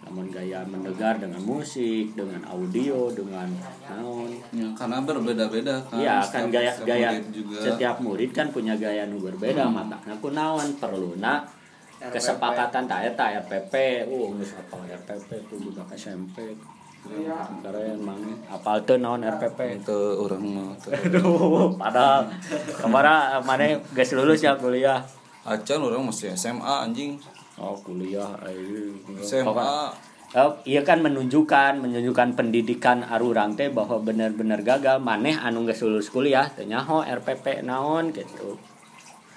namun 0.00 0.26
gaya 0.26 0.64
mendengar 0.64 1.14
dengan 1.16 1.38
musik 1.40 2.12
dengan 2.12 2.40
audio 2.44 3.06
dengan 3.10 3.46
naon 3.84 4.32
Ya, 4.50 4.66
karena 4.72 4.98
berbeda-beda 5.00 5.76
kan. 5.84 5.96
Iya 5.96 6.16
kan 6.20 6.42
Setiap- 6.42 6.50
gaya 6.50 6.70
setiap 6.72 6.86
gaya 6.88 7.08
murid 7.10 7.26
juga. 7.30 7.56
setiap 7.60 7.96
murid 8.00 8.30
kan 8.30 8.46
punya 8.48 8.74
gaya 8.74 9.04
nu 9.04 9.16
berbeda 9.18 9.64
matanya 9.66 10.14
ku 10.16 10.28
naon 10.30 10.68
perluna 10.76 11.44
kesepakatan 12.00 12.84
tak 12.84 13.00
eta 13.06 13.24
RPP 13.40 13.74
uh 14.08 14.28
geus 14.34 14.56
apal 14.56 14.80
RPP 14.82 15.30
ku 15.44 15.60
budak 15.60 15.84
SMP 15.92 16.56
keren 17.60 17.96
mang. 17.98 18.20
Apal 18.46 18.80
teu 18.82 18.96
naon 18.96 19.20
RPP 19.20 19.58
itu 19.78 19.98
orang 20.18 20.42
mah 20.42 20.72
aduh 20.86 21.68
padahal 21.74 22.24
ke 22.50 22.86
mana 22.86 23.12
mana 23.38 23.64
geus 23.90 24.12
lulus 24.12 24.40
ya 24.40 24.56
kuliah? 24.56 25.00
Acan 25.42 25.80
orang 25.80 26.02
masih 26.02 26.32
SMA 26.34 26.58
anjing 26.82 27.20
oh 27.60 27.76
kuliah 27.84 28.32
ayo. 28.48 28.96
SMA 29.20 30.10
Oh, 30.30 30.54
iya 30.62 30.86
kan 30.86 31.02
menunjukkan 31.02 31.82
menunjukkan 31.82 32.38
pendidikan 32.38 33.02
arurang 33.02 33.58
teh 33.58 33.66
bahwa 33.66 33.98
benar-benar 33.98 34.62
gagal. 34.62 35.02
Maneh 35.02 35.34
anu 35.34 35.66
geus 35.66 35.82
lulus 35.82 36.06
kuliah 36.06 36.46
teh 36.46 36.70
nyaho 36.70 37.02
RPP 37.02 37.66
naon 37.66 38.14
gitu. 38.14 38.54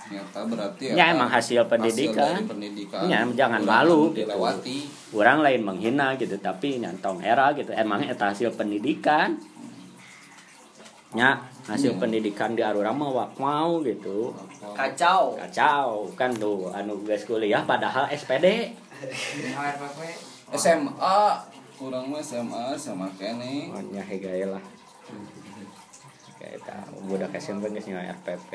Ternyata 0.06 0.46
berarti 0.46 0.94
Ya, 0.94 1.10
emang 1.10 1.34
hasil 1.34 1.65
pendidikan. 1.65 2.38
dari 2.38 2.46
pendidikan. 2.46 3.10
Ya, 3.10 3.25
jangan 3.25 3.65
malu, 3.65 4.13
gitu. 4.13 4.30
dilewati. 4.30 4.86
Orang 5.18 5.42
lain 5.42 5.65
menghina 5.65 6.13
gitu. 6.13 6.38
Tapi 6.38 6.77
nyantong 6.77 7.25
era 7.25 7.50
gitu. 7.58 7.74
Emang 7.74 8.06
eta 8.06 8.30
hasil 8.30 8.53
pendidikan 8.53 9.42
nya 11.13 11.38
hasil 11.70 11.93
Iya. 11.93 12.00
pendidikan 12.01 12.58
di 12.58 12.65
Arura 12.65 12.89
mah 12.89 13.10
wak 13.13 13.32
mau 13.38 13.79
gitu. 13.86 14.34
Kacau. 14.74 15.38
Kacau 15.38 16.10
kan 16.17 16.34
tuh 16.34 16.74
anu 16.74 16.98
geus 17.05 17.24
kuliah 17.29 17.62
padahal 17.63 18.10
SPD 18.10 18.74
SMA 20.53 21.17
kurang 21.77 22.10
mah 22.10 22.22
SMA 22.22 22.74
sama 22.77 23.10
kene. 23.17 23.70
Oh 23.74 23.82
nya 23.93 24.01
hegaya 24.01 24.58
lah. 24.58 24.63
Kayak 26.41 26.65
eta 26.65 26.77
budak 27.05 27.34
SMP 27.38 27.70
geus 27.74 27.88
nyawa 27.89 28.13
RPP 28.22 28.51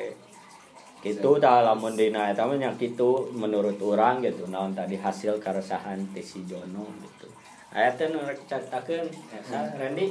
gitu 0.99 1.39
tah 1.39 1.63
lamun 1.63 1.95
dina 1.95 2.27
eta 2.27 2.43
mah 2.43 2.59
nya 2.59 2.75
kitu 2.75 3.31
menurut 3.31 3.79
orang 3.79 4.19
gitu 4.19 4.51
naon 4.51 4.75
tadi 4.75 4.99
hasil 4.99 5.39
keresahan 5.39 6.03
ti 6.11 6.19
si 6.19 6.43
Jono 6.43 6.91
gitu. 7.07 7.31
Aya 7.71 7.95
teh 7.95 8.11
nu 8.11 8.19
rek 8.27 8.49
caritakeun 8.51 9.07
Randy 9.79 10.11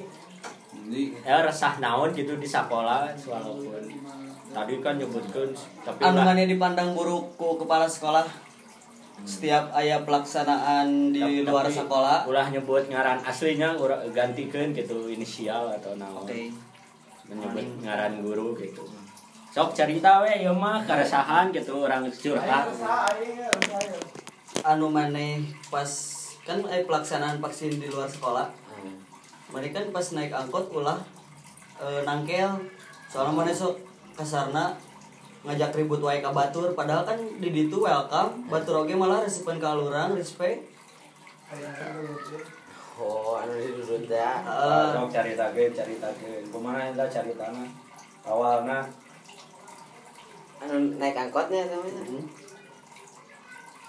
ya 1.24 1.44
resah 1.44 1.80
naon 1.84 2.12
gitu 2.16 2.40
di 2.40 2.48
sekolah 2.48 3.12
walaupun 3.28 3.84
tadi 4.52 4.74
kan 4.80 4.96
nyebutkan 4.96 5.52
tapi 5.84 6.00
anu 6.00 6.24
mana 6.24 6.44
dipandang 6.48 6.96
buruk 6.96 7.36
ku 7.36 7.60
kepala 7.60 7.88
sekolah. 7.88 8.24
Setiap 9.18 9.74
ayah 9.74 10.06
pelaksanaan 10.06 11.10
di 11.10 11.18
tapi- 11.18 11.42
luar 11.42 11.66
tapi 11.66 11.82
sekolah. 11.82 12.18
ulah 12.30 12.48
nyebut 12.54 12.86
ngaran 12.86 13.18
aslinya 13.26 13.74
urang 13.74 14.06
gantikeun 14.14 14.78
gitu 14.78 15.10
inisial 15.10 15.74
atau 15.74 15.98
naon. 15.98 16.22
Oke. 16.22 16.54
Menyebut 17.26 17.66
ngaran 17.82 18.22
guru 18.22 18.54
gitu. 18.62 18.86
Sok 19.50 19.74
cerita 19.74 20.22
we 20.22 20.30
ieu 20.46 20.54
mah 20.54 20.86
keresahan 20.86 21.50
gitu 21.50 21.82
orang 21.82 22.06
curhat. 22.14 22.70
Anu 24.62 24.86
maneh 24.94 25.42
pas 25.74 25.90
kan 26.46 26.62
eh 26.70 26.86
pelaksanaan 26.86 27.42
vaksin 27.42 27.74
di 27.74 27.90
luar 27.90 28.08
sekolah 28.08 28.48
mereka 29.54 29.80
kan 29.80 29.89
pas 29.96 30.08
naik 30.12 30.34
angkot 30.34 30.68
ulah 30.72 31.00
eh, 31.80 32.01
nangkel. 32.04 32.60
Soalnya 33.08 33.32
mana 33.32 33.54
sok 33.56 33.80
kasarna 34.18 34.75
ngajak 35.48 35.72
ribut 35.77 36.04
wae 36.04 36.20
ka 36.20 36.32
batur. 36.36 36.75
Padahal 36.75 37.08
kan 37.08 37.20
di 37.39 37.50
ditu 37.51 37.84
welcome 37.84 38.48
batur 38.51 38.84
oge 38.84 38.96
malah 38.96 39.24
resepin 39.24 39.60
ka 39.60 39.77
lurang 39.77 40.16
respect 40.18 40.68
Oh, 42.98 43.38
anu 43.39 43.54
didudut 43.56 44.10
ya. 44.10 44.42
Heeh. 44.42 44.88
sok 44.98 45.13
caritakeun 45.13 45.72
caritakeun 45.72 46.44
kumaha 46.50 46.92
eta 46.92 47.06
caritana? 47.08 47.63
Awalna. 48.25 48.84
Anu 50.60 50.98
naik 50.98 51.16
angkotnya 51.16 51.70
namanya. 51.70 52.04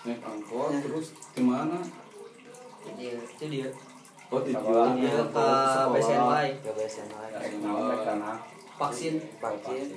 naik 0.07 0.23
angkot 0.23 0.71
terus 0.79 1.11
gimana 1.35 1.83
Jadi 2.87 3.19
itu 3.19 3.45
dia 3.51 3.69
oh 4.29 4.41
di 4.45 4.53
jalan 4.53 5.01
ke 5.01 5.09
BSNY 5.89 6.47
ke 6.61 6.71
BSN 6.77 7.09
lagi. 7.11 7.57
naon 7.65 7.83
rek 7.89 8.01
kana 8.05 8.33
vaksin. 8.77 9.15
Vaksin. 9.41 9.89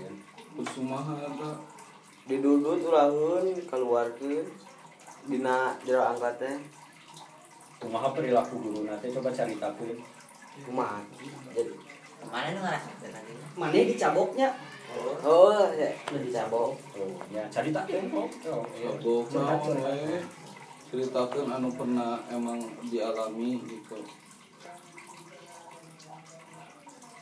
kusumaha 0.56 1.14
ada 1.20 1.52
Didudut 2.22 2.80
ulahun 2.86 3.46
keluarkeun. 3.66 4.46
Dina 5.22 5.76
jero 5.84 6.02
angkotnya. 6.06 6.54
kumaha 7.78 8.14
perilaku 8.14 8.62
guru 8.62 8.86
nanti? 8.86 9.10
Coba 9.10 9.34
caritakeun 9.34 9.98
Kumaha? 10.62 11.02
Jadi 11.52 11.74
Mana 12.22 12.54
nu 12.54 12.62
ngarasa 12.62 12.94
tadi? 13.02 13.34
mana 13.58 13.74
dicaboknya 13.74 14.50
Oh, 15.26 15.56
ya, 15.74 15.88
dicabok. 16.14 16.76
oh 16.78 17.16
ya 17.34 17.42
caritakeun 17.50 18.06
kok 18.12 18.28
Oh, 18.52 18.62
iya. 18.76 20.20
Ceritakeun 20.92 21.48
anu 21.48 21.72
pernah 21.72 22.20
emang 22.28 22.60
dialami 22.84 23.64
gitu. 23.64 23.96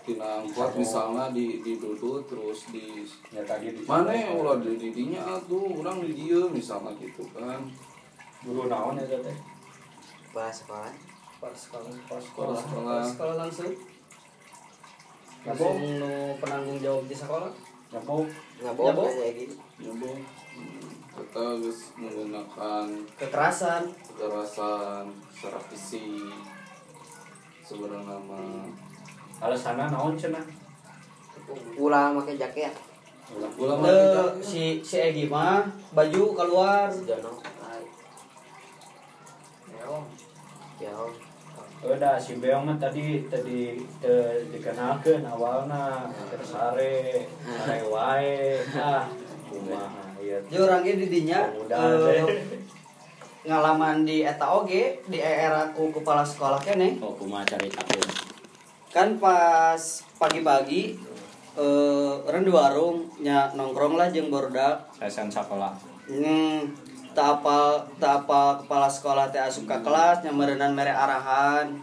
Tina 0.02 0.42
angkot 0.42 0.74
misalnya 0.74 1.30
di 1.30 1.62
di 1.62 1.78
duduk 1.78 2.26
terus 2.26 2.66
di 2.74 3.06
ya 3.30 3.46
tadi 3.46 3.70
di 3.70 3.86
mana 3.86 4.10
ya 4.10 4.34
ulah 4.34 4.58
di 4.58 4.74
didinya 4.74 5.38
tuh 5.46 5.86
orang 5.86 6.02
di 6.02 6.18
dia 6.18 6.42
misalnya 6.50 6.98
gitu 6.98 7.22
kan. 7.30 7.62
Guru 8.42 8.66
naon 8.66 8.98
ya 8.98 9.22
teh? 9.22 9.38
Pas 10.34 10.50
sekolah. 10.50 10.90
Pas 11.38 11.54
sekolah. 11.54 11.94
Pas 12.10 12.18
sekolah. 12.26 12.58
pas 12.58 13.06
sekolah 13.06 13.36
langsung. 13.38 13.78
Langsung 15.46 15.78
nu 15.78 16.34
penanggung 16.42 16.82
jawab 16.82 17.06
di 17.06 17.14
sekolah. 17.14 17.54
Nggak 17.94 18.02
Ya, 18.66 18.74
kayak 18.74 19.34
gitu 19.46 19.56
ya 19.80 19.92
bu 19.96 20.10
kita 21.20 21.42
harus 21.44 21.80
menggunakan 22.00 22.86
kekerasan. 23.20 23.84
kekerasan 24.16 25.04
secara 25.36 25.60
fisik. 25.68 26.32
Sebenarnya 27.64 28.18
mah 28.24 28.66
alasannya 29.44 29.92
naon 29.92 30.16
cenah? 30.16 30.46
Ulah 31.78 32.16
pakai 32.18 32.40
jaket 32.40 32.74
ulah 33.38 33.76
mah 33.78 33.90
Te, 33.90 33.94
kita 33.94 34.24
si 34.42 34.64
si 34.82 34.98
Egi 34.98 35.26
mah 35.30 35.62
baju 35.94 36.34
keluar. 36.34 36.90
Ay 36.90 37.84
ya 40.80 40.96
udah 41.80 42.20
si 42.20 42.36
beong 42.42 42.68
mah 42.68 42.76
tadi 42.76 43.24
tadi 43.32 43.80
te, 44.04 44.44
dikenalkeun 44.52 45.24
awalna 45.24 46.12
tersare 46.28 47.28
sare 47.46 47.80
wae. 47.88 48.60
Ah 48.76 49.06
kumaha 49.48 50.09
Jadi 50.30 50.56
orangnya 50.62 50.94
di 50.94 51.08
dinya 51.10 51.50
Pemuda 51.50 51.78
eh, 52.14 52.26
ngalaman 53.50 54.06
di 54.06 54.22
eta 54.22 54.46
oge 54.46 55.02
di 55.10 55.18
era 55.18 55.74
ku 55.74 55.90
kepala 55.90 56.22
sekolah 56.22 56.62
kene. 56.62 57.02
Oh 57.02 57.18
kumaha 57.18 57.42
caritakeun 57.50 58.30
kan 58.90 59.22
pas 59.22 59.78
pagi-pagi 60.18 60.98
eh 61.58 62.14
orang 62.26 62.46
di 62.46 62.52
warung 62.54 63.06
nya 63.22 63.54
nongkrong 63.54 63.98
lah 63.98 64.10
jeung 64.10 64.34
barudak 64.34 64.90
saesan 64.98 65.30
sekolah 65.30 65.78
hmm, 66.10 66.74
tak 67.14 67.42
apal 67.42 67.86
tak 68.02 68.26
apal 68.26 68.66
kepala 68.66 68.90
sekolah 68.90 69.30
teh 69.30 69.42
asup 69.42 69.70
ka 69.70 69.82
kelas 69.86 70.26
nya 70.26 70.34
meureunnan 70.34 70.74
mere 70.74 70.94
arahan. 70.94 71.78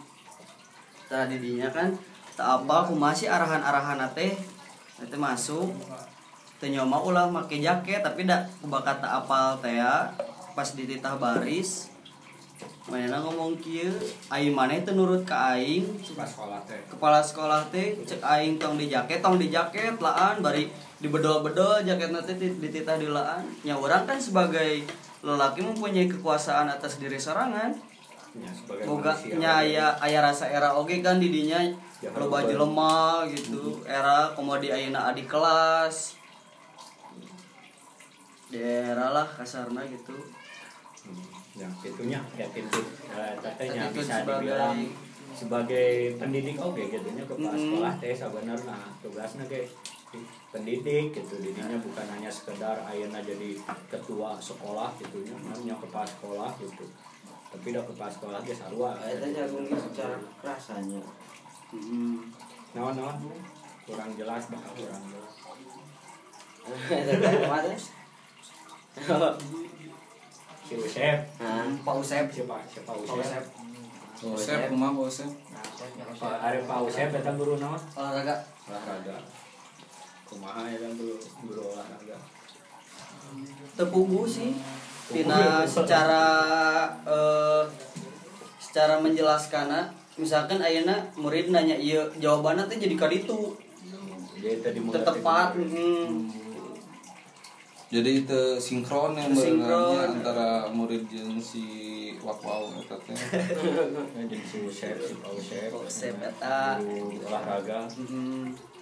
Tah 1.06 1.30
di 1.30 1.38
dinya 1.38 1.70
kan 1.70 1.94
tak 2.34 2.62
apal 2.62 2.90
kumaha 2.90 3.14
sih 3.14 3.30
arahan-arahan 3.30 4.02
teh 4.14 4.34
teh 4.98 5.18
masuk 5.18 5.70
teh 6.56 6.68
nyoma 6.72 7.00
ulah 7.02 7.26
make 7.28 7.60
jaket 7.60 8.00
tapi 8.00 8.24
dak 8.24 8.48
kubakat 8.60 9.00
tak 9.00 9.12
apal 9.24 9.58
teh 9.60 9.76
ya. 9.78 10.12
Pas 10.56 10.68
dititah 10.72 11.20
baris 11.20 11.92
Mana 12.86 13.18
ngomong 13.18 13.58
kieu 13.58 13.90
aing 14.30 14.54
maneh 14.54 14.86
teu 14.86 14.94
nurut 14.94 15.26
ka 15.26 15.58
aing? 15.58 15.82
Pas 16.14 16.22
sekolah 16.22 16.62
teh. 16.70 16.78
Kepala 16.86 17.18
sekolah 17.18 17.66
teh 17.74 17.98
cek 18.06 18.22
aing 18.22 18.62
tong 18.62 18.78
di 18.78 18.86
jaket 18.86 19.18
tong 19.18 19.42
di 19.42 19.50
jaket 19.50 19.98
laan 19.98 20.38
bari 20.38 20.70
dibedol-bedol 21.02 21.82
jaket 21.82 22.14
nanti 22.14 22.38
dititah 22.38 22.94
di 22.94 23.10
laan. 23.10 23.42
Nya 23.66 23.74
orang 23.74 24.06
kan 24.06 24.22
sebagai 24.22 24.86
lelaki 25.26 25.66
mempunyai 25.66 26.06
kekuasaan 26.06 26.70
atas 26.70 27.02
diri 27.02 27.18
sorangan. 27.18 27.74
Ya 28.38 28.54
boga 28.86 29.18
manusia 29.18 29.34
nya 29.34 29.50
aya 29.66 29.86
aya 29.98 30.22
rasa 30.22 30.46
era 30.46 30.70
oge 30.78 31.02
kan 31.02 31.18
di 31.18 31.34
dinya 31.34 31.58
Ya, 32.04 32.12
loba 32.12 32.44
harus 32.44 32.52
jelema 32.52 33.24
gitu. 33.32 33.80
Era 33.88 34.30
komodi 34.36 34.68
ayeuna 34.68 35.08
adik 35.08 35.32
kelas 35.32 36.15
di 38.46 38.58
era 38.58 39.10
lah 39.10 39.26
kasarna 39.26 39.82
gitu. 39.84 40.14
Ya 41.56 41.64
gitunya 41.78 42.20
ya 42.34 42.44
gitu 42.48 42.80
Eh, 43.08 43.32
tetehnya 43.38 43.86
Attitude 43.86 43.96
bisa 43.96 44.14
sebagai- 44.18 44.44
dibilang 44.44 44.78
sebagai 45.32 45.88
pendidik 46.16 46.56
oke 46.58 46.82
gitunya 46.82 47.22
kepala 47.22 47.50
Mm-mm. 47.50 47.62
sekolah 47.62 47.92
teh 47.96 48.12
sebenarnya 48.12 48.76
tugasnya 49.00 49.44
kayak 49.46 49.68
pendidik 50.48 51.12
gitu 51.12 51.34
didinya 51.38 51.76
bukan 51.78 52.06
hanya 52.10 52.28
sekedar 52.28 52.76
ayeuna 52.84 53.20
jadi 53.20 53.56
ketua 53.86 54.36
sekolah 54.38 54.92
gitunya 54.96 55.32
hanya 55.46 55.74
kepala 55.76 56.04
sekolah 56.04 56.50
gitu. 56.56 56.84
Tapi 57.46 57.66
udah 57.70 57.84
kepala 57.84 58.10
sekolah 58.10 58.38
ge 58.42 58.52
sarua. 58.52 58.92
Itu 59.02 59.26
jagung 59.30 59.64
secara 59.70 60.16
rasanya. 60.40 61.00
Hmm. 61.66 62.20
naon 62.72 62.94
naon 62.94 63.16
kurang 63.82 64.12
jelas 64.14 64.44
bakal 64.46 64.72
kurang 64.74 65.02
jelas? 65.06 65.34
si 70.66 70.74
Usep. 70.74 71.18
Nah, 71.38 71.68
Pak 71.84 71.94
Usep. 72.00 72.26
Siapa 72.32 72.56
siapa 72.66 72.90
Pak 72.90 72.96
Usep. 73.04 73.20
Usep. 73.20 73.44
Bosep 74.16 74.72
kumaha 74.72 74.96
bosep 74.96 75.28
Pak 76.16 76.36
Arif 76.40 76.64
Pak 76.64 76.80
Usep 76.88 77.12
eta 77.12 77.30
guru 77.36 77.60
naon 77.60 77.76
olahraga. 77.92 78.40
Olahraga. 78.64 79.16
Kumaha 80.24 80.64
ya 80.72 80.78
kan 80.80 80.92
guru 80.96 81.20
guru 81.44 81.62
olahraga. 81.76 82.16
Tepugu 83.76 84.24
sih. 84.24 84.56
Tina 85.06 85.62
secara 85.68 86.24
eh, 87.04 87.62
secara 88.58 88.98
menjelaskan 88.98 89.68
misalkan 90.16 90.58
ayeuna 90.64 91.04
murid 91.14 91.52
nanya 91.52 91.76
iya 91.76 92.08
jawabannya 92.16 92.66
teh 92.66 92.80
jadi 92.80 92.96
tadi 92.96 93.28
teu 93.28 93.52
tepat 95.04 95.54
mm. 95.60 96.45
Jadi 97.86 98.10
itu 98.18 98.40
sinkron 98.58 99.14
yang 99.14 99.30
sinkron. 99.30 100.18
antara 100.18 100.66
murid 100.68 101.06
jeung 101.06 101.38
si 101.38 101.62
wakwau 102.18 102.74
eta 102.74 102.98
teh 102.98 103.14
jadi 103.14 104.36
si 104.42 104.56
Usep 104.60 104.96
si 104.98 105.14
Pak 105.16 105.30
Usep 105.30 105.70
Usep 105.72 106.14
eta. 106.18 106.82
olahraga 107.22 107.86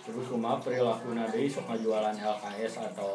terus 0.01 0.25
kumaha 0.27 0.57
perilaku 0.59 1.13
deui 1.13 1.45
sok 1.47 1.65
ngajualan 1.67 2.13
LKS 2.13 2.75
atau 2.83 3.13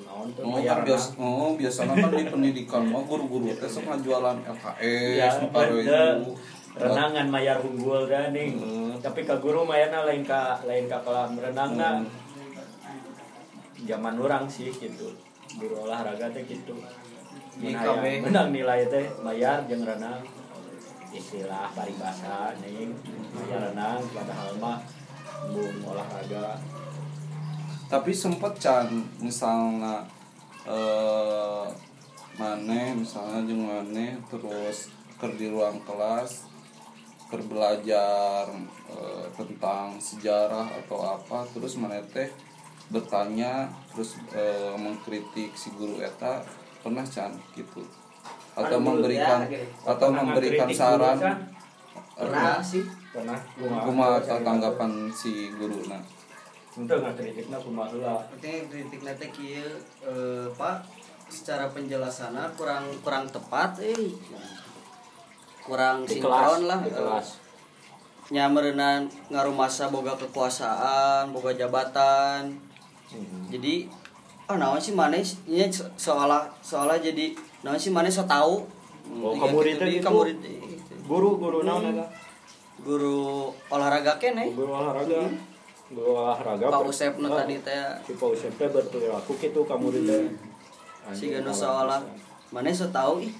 naon 0.00 0.30
tuh 0.30 0.42
Oh, 0.42 0.58
kan 0.58 0.82
biasa, 0.82 1.08
oh 1.16 1.54
biasanya 1.54 1.94
kan 1.96 2.10
di 2.12 2.24
pendidikan 2.24 2.82
mah 2.86 3.02
guru-guru 3.02 3.50
teh 3.52 3.66
sok 3.66 3.86
ngajualan 3.86 4.38
ya 4.38 4.50
LKS, 4.50 5.34
itu. 5.46 6.02
renangan 6.70 7.26
mayar 7.26 7.58
unggul 7.60 8.06
dah 8.06 8.30
nih 8.30 8.54
Hmm. 8.54 8.94
tapi 8.98 9.22
ke 9.22 9.34
guru 9.38 9.62
mayarna 9.62 10.06
lain 10.06 10.22
ka 10.22 10.58
lain 10.62 10.86
ka 10.86 10.98
kolam 11.00 11.34
renangna 11.34 11.98
Hmm. 11.98 12.06
Zaman 13.88 14.16
orang 14.20 14.48
sih 14.50 14.72
gitu. 14.72 15.12
Guru 15.60 15.86
olahraga 15.88 16.30
teh 16.30 16.44
gitu. 16.44 16.76
Menang 17.60 18.54
nilai 18.54 18.88
teh 18.88 19.06
bayar 19.20 19.64
jeung 19.68 19.84
renang. 19.84 20.22
Istilah 21.10 21.74
paribasa 21.74 22.54
ning 22.62 22.94
bayar 23.34 23.70
renang 23.70 23.98
padahal 24.14 24.54
mah 24.62 24.78
bung 25.50 25.76
olahraga. 25.84 26.58
Tapi 27.90 28.14
sempet 28.14 28.54
can 28.62 28.86
misalnya 29.18 30.06
eh 30.68 31.66
maneh 32.38 32.94
misalnya 32.94 33.42
jeung 33.44 33.66
maneh 33.66 34.14
terus 34.30 34.94
ker 35.18 35.34
di 35.34 35.50
ruang 35.50 35.82
kelas 35.82 36.46
ker 37.28 37.42
belajar 37.44 38.48
eh, 38.88 39.26
tentang 39.34 39.98
sejarah 40.00 40.66
atau 40.84 41.04
apa 41.04 41.44
terus 41.52 41.76
maneh 41.76 42.00
teh 42.14 42.30
bertanya 42.90 43.70
terus 43.94 44.18
eh, 44.34 44.74
mengkritik 44.74 45.54
si 45.54 45.70
guru 45.78 46.02
eta 46.02 46.42
pernah 46.82 47.06
can 47.06 47.32
gitu. 47.54 47.82
Atau 48.58 48.82
dulu 48.82 48.98
memberikan 48.98 49.46
ya, 49.46 49.62
gini. 49.62 49.66
atau 49.86 50.06
Pernah 50.10 50.22
memberikan 50.26 50.68
saran. 50.74 51.16
Guru, 51.16 51.34
pernah 52.18 52.58
sih. 52.60 52.84
Pernah. 53.10 53.38
Kumaha 53.58 54.22
tanggapan 54.22 55.10
si 55.10 55.50
guruna 55.54 55.98
untuk 56.78 57.02
ngakritikna 57.02 57.58
kumaha 57.58 57.90
heula 57.90 58.14
Artinya 58.30 58.70
kritik 58.70 59.00
nanti 59.02 59.26
kieu 59.34 59.70
eh, 60.06 60.46
Pak 60.54 60.76
secara 61.30 61.70
penjelasannya 61.70 62.54
kurang 62.54 62.86
kurang 63.02 63.26
tepat 63.26 63.82
eh. 63.82 64.14
Kurang 65.66 66.06
di 66.06 66.18
sinkron 66.18 66.66
kelas 66.66 66.68
lah. 66.70 66.80
di 66.82 66.90
kelas. 66.90 67.28
nyamerenan 68.30 69.10
ngaruh 69.26 69.50
masa 69.50 69.90
boga 69.90 70.14
kekuasaan 70.14 71.34
boga 71.34 71.50
jabatan 71.50 72.54
jadi 73.48 73.74
ah 74.46 74.56
naon 74.56 74.78
sih 74.78 74.92
mana 74.92 75.18
nya 75.46 75.66
seolah 75.96 76.46
seolah 76.60 76.98
jadi 76.98 77.30
naon 77.60 77.76
sih 77.76 77.90
mana 77.90 78.08
so 78.08 78.22
tahu 78.24 78.66
Oh, 79.10 79.34
Tiga 79.34 79.50
kamu 79.50 79.58
gitu, 79.58 79.66
itu 79.66 79.84
gitu? 79.90 80.06
kamu 80.06 80.20
di- 80.22 80.38
gitu. 80.70 80.94
guru 81.02 81.30
guru 81.36 81.58
naon 81.60 81.82
eta 81.84 82.06
guru 82.78 83.18
olahraga 83.66 84.14
kene 84.16 84.46
guru 84.50 84.70
olahraga. 84.70 85.26
Guru 85.90 86.10
olahraga 86.14 86.70
Pak 86.70 86.86
Usep 86.86 87.18
nu 87.18 87.26
Ah, 87.28 87.42
tadi 87.42 87.58
teh. 87.58 87.74
Si 88.00 88.14
Pak 88.14 88.28
Usep 88.30 88.54
teh 88.54 88.70
berperilaku 88.70 89.34
gitu 89.36 89.66
kamu 89.66 89.86
di 89.90 90.00
teh. 90.06 90.22
Si 91.10 91.26
ganu 91.28 91.50
seolah 91.50 91.98
mana 92.48 92.70
so 92.70 92.86
tahu 92.88 93.18
ih. 93.20 93.34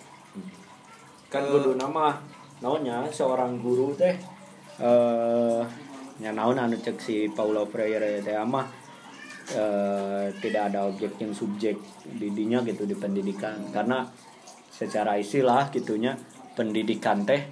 Kan 1.29 1.47
guru 1.47 1.79
nama 1.79 2.19
naonnya 2.59 3.07
seorang 3.07 3.63
guru 3.63 3.95
teh 3.95 4.19
eh 4.77 5.63
nya 6.19 6.35
naon 6.35 6.59
anu 6.59 6.75
cek 6.75 6.99
si 6.99 7.31
Paulo 7.31 7.63
Freire 7.65 8.19
teh 8.21 8.35
mah 8.43 8.67
eh, 9.55 10.27
tidak 10.39 10.63
ada 10.73 10.87
objek 10.87 11.19
yang 11.19 11.35
subjek 11.35 11.77
di 12.07 12.31
dinya 12.31 12.63
gitu 12.63 12.87
di 12.87 12.95
pendidikan. 12.95 13.71
Karena 13.71 14.07
secara 14.71 15.19
istilah 15.21 15.69
gitunya 15.69 16.17
pendidikan 16.57 17.23
teh 17.27 17.47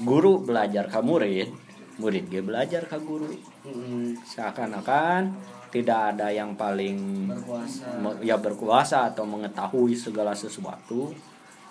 guru 0.00 0.40
belajar 0.40 0.88
ke 0.88 1.00
murid 1.02 1.70
murid 2.00 2.32
ge 2.32 2.40
belajar 2.40 2.88
ke 2.88 2.96
guru. 3.04 3.28
Hmm, 3.68 4.16
seakan-akan 4.24 5.36
tidak 5.70 6.16
ada 6.16 6.32
yang 6.32 6.56
paling 6.56 7.28
berkuasa. 7.28 7.86
ya 8.24 8.40
berkuasa 8.40 9.12
atau 9.12 9.28
mengetahui 9.28 9.92
segala 9.92 10.32
sesuatu. 10.32 11.12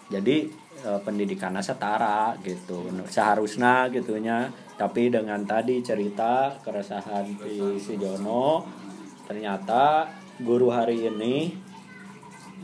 Jadi 0.09 0.49
eh, 0.85 0.99
pendidikannya 1.01 1.59
setara 1.65 2.37
gitu. 2.45 2.93
Seharusnya 3.09 3.89
gitunya. 3.89 4.47
Tapi 4.79 5.11
dengan 5.11 5.43
tadi 5.43 5.83
cerita 5.83 6.55
keresahan 6.63 7.35
di 7.35 7.75
si 7.75 7.99
Jono 7.99 8.63
ternyata 9.29 10.09
guru 10.41 10.73
hari 10.73 11.05
ini 11.05 11.53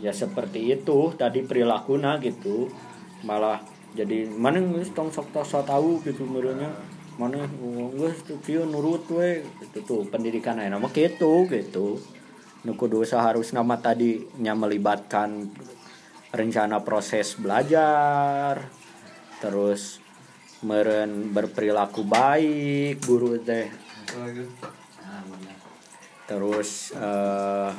ya 0.01 0.09
seperti 0.09 0.73
itu 0.73 1.13
tadi 1.13 1.45
perilakunya 1.45 2.17
gitu. 2.17 2.73
Malah 3.21 3.61
jadi 3.93 4.25
mana 4.33 4.57
geus 4.59 4.89
tong 4.97 5.13
sok 5.13 5.29
sok 5.45 5.69
tahu 5.69 6.01
gitu 6.01 6.25
menurutnya. 6.25 6.73
Mana 7.21 7.47
tuh 8.25 8.41
kieu 8.41 8.65
nurut 8.65 9.05
we? 9.13 9.45
Gitu 9.61 9.85
tuh 9.85 10.01
pendidikan 10.09 10.57
aya 10.57 10.73
nama 10.73 10.89
gitu 10.89 11.45
gitu. 11.47 12.01
Nu 12.65 12.73
kudu 12.73 13.05
seharusnya 13.05 13.61
mah 13.61 13.77
tadi 13.77 14.25
nya 14.41 14.57
melibatkan 14.57 15.53
rencana 16.35 16.83
proses 16.83 17.39
belajar 17.39 18.67
terus 19.39 20.03
meren 20.65 21.31
berperilaku 21.31 22.03
baik 22.03 22.99
guru 23.05 23.39
teh 23.39 23.71
terus 26.25 26.93
eh, 26.97 27.69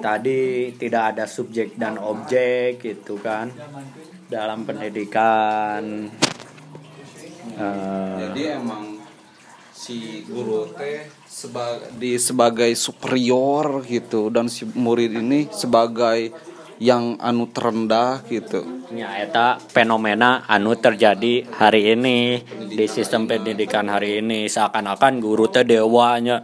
tadi 0.00 0.72
tidak 0.76 1.16
ada 1.16 1.24
subjek 1.24 1.76
dan 1.76 2.00
objek 2.00 2.80
gitu 2.80 3.20
kan 3.20 3.52
dalam 4.28 4.64
pendidikan 4.64 6.08
Eh, 7.54 8.14
jadi 8.18 8.58
emang 8.58 8.98
si 9.70 10.24
guru 10.24 10.72
teh 10.72 11.06
sebagai 11.28 11.92
di 12.00 12.16
sebagai 12.16 12.72
superior 12.72 13.84
gitu 13.84 14.32
dan 14.32 14.48
si 14.48 14.64
murid 14.64 15.12
ini 15.12 15.46
sebagai 15.52 16.32
yang 16.82 17.14
anu 17.22 17.46
terendah 17.54 18.26
gitu. 18.26 18.64
Nya 18.90 19.22
eta 19.22 19.62
fenomena 19.70 20.42
anu 20.50 20.74
terjadi 20.74 21.46
hari 21.54 21.94
ini 21.94 22.42
di 22.74 22.86
sistem 22.90 23.30
pendidikan 23.30 23.86
hari 23.86 24.18
ini. 24.18 24.50
Seakan-akan 24.50 25.22
guru 25.22 25.46
teh 25.46 25.62
dewanya 25.62 26.42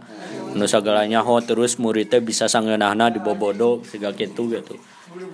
nu 0.57 0.65
sagalanya 0.67 1.23
ho 1.23 1.35
terus 1.39 1.79
murid 1.79 2.11
teh 2.11 2.19
bisa 2.19 2.45
sangeunahna 2.47 3.09
dibobodo 3.09 3.81
segala 3.85 4.13
gitu 4.15 4.51
gitu. 4.51 4.75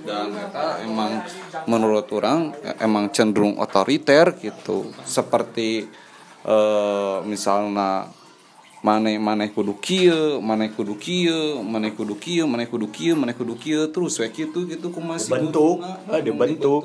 Dan 0.03 0.33
eta 0.33 0.81
emang 0.81 1.21
menurut 1.69 2.09
orang 2.09 2.49
e- 2.61 2.77
emang 2.81 3.13
cenderung 3.13 3.57
otoriter 3.57 4.33
gitu. 4.41 4.89
Seperti 5.05 5.85
eh, 6.43 7.17
misalnya 7.25 8.09
maneh 8.77 9.17
maneh 9.17 9.49
kudu 9.51 9.73
kieu 9.81 10.37
maneh 10.39 10.69
kudu 10.69 10.95
kieu 11.01 11.59
maneh 11.65 11.91
kudu 11.97 12.13
kieu 12.15 12.45
maneh 12.45 12.69
kudu 12.69 12.87
kieu 12.93 13.17
maneh 13.17 13.33
kudu 13.33 13.57
kieu 13.57 13.89
terus 13.89 14.21
we 14.21 14.29
kitu 14.29 14.69
gitu 14.69 14.93
kumaha 14.93 15.17
si 15.17 15.27
Dibentuk, 15.27 15.81
guruna. 15.81 16.13
eh, 16.13 16.21
dibentuk. 16.21 16.83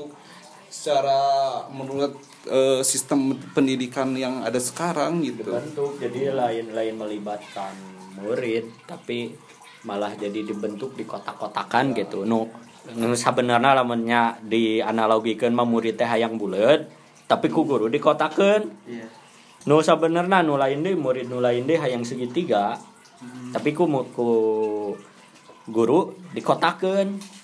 secara 0.73 1.21
menurut 1.68 2.16
eh, 2.49 2.81
sistem 2.81 3.37
pendidikan 3.53 4.16
yang 4.16 4.40
ada 4.40 4.57
sekarang 4.57 5.21
gitu. 5.21 5.53
Dibentuk 5.53 6.01
jadi 6.01 6.33
lain 6.33 6.73
lain 6.73 6.95
melibatkan 6.97 7.77
murid 8.18 8.68
tapi 8.85 9.33
malah 9.83 10.14
jadi 10.14 10.46
dibentuk 10.46 10.94
di 10.94 11.03
kotak-kotakan 11.03 11.94
gitu. 11.94 12.22
Nu 12.22 12.46
nu 12.98 13.14
sebenarnya 13.14 13.79
lamunnya 13.79 14.42
dianalogikeun 14.42 15.55
mah 15.55 15.66
murid 15.66 15.94
teh 15.94 16.07
hayang 16.07 16.35
bulet 16.35 16.87
tapi 17.31 17.46
ku 17.51 17.62
guru 17.62 17.87
dikotakeun. 17.87 18.62
Iya. 18.87 19.07
Nu 19.70 19.79
sebenarnya 19.79 20.42
nu 20.42 20.59
lain 20.59 20.83
deh 20.83 20.94
murid 20.98 21.31
nu 21.31 21.38
lain 21.38 21.66
deh 21.66 21.79
hayang 21.79 22.03
segitiga 22.03 22.79
tapi 23.55 23.70
ku 23.70 23.87
ku 24.11 24.29
guru 25.70 26.14
dikotakeun. 26.35 27.40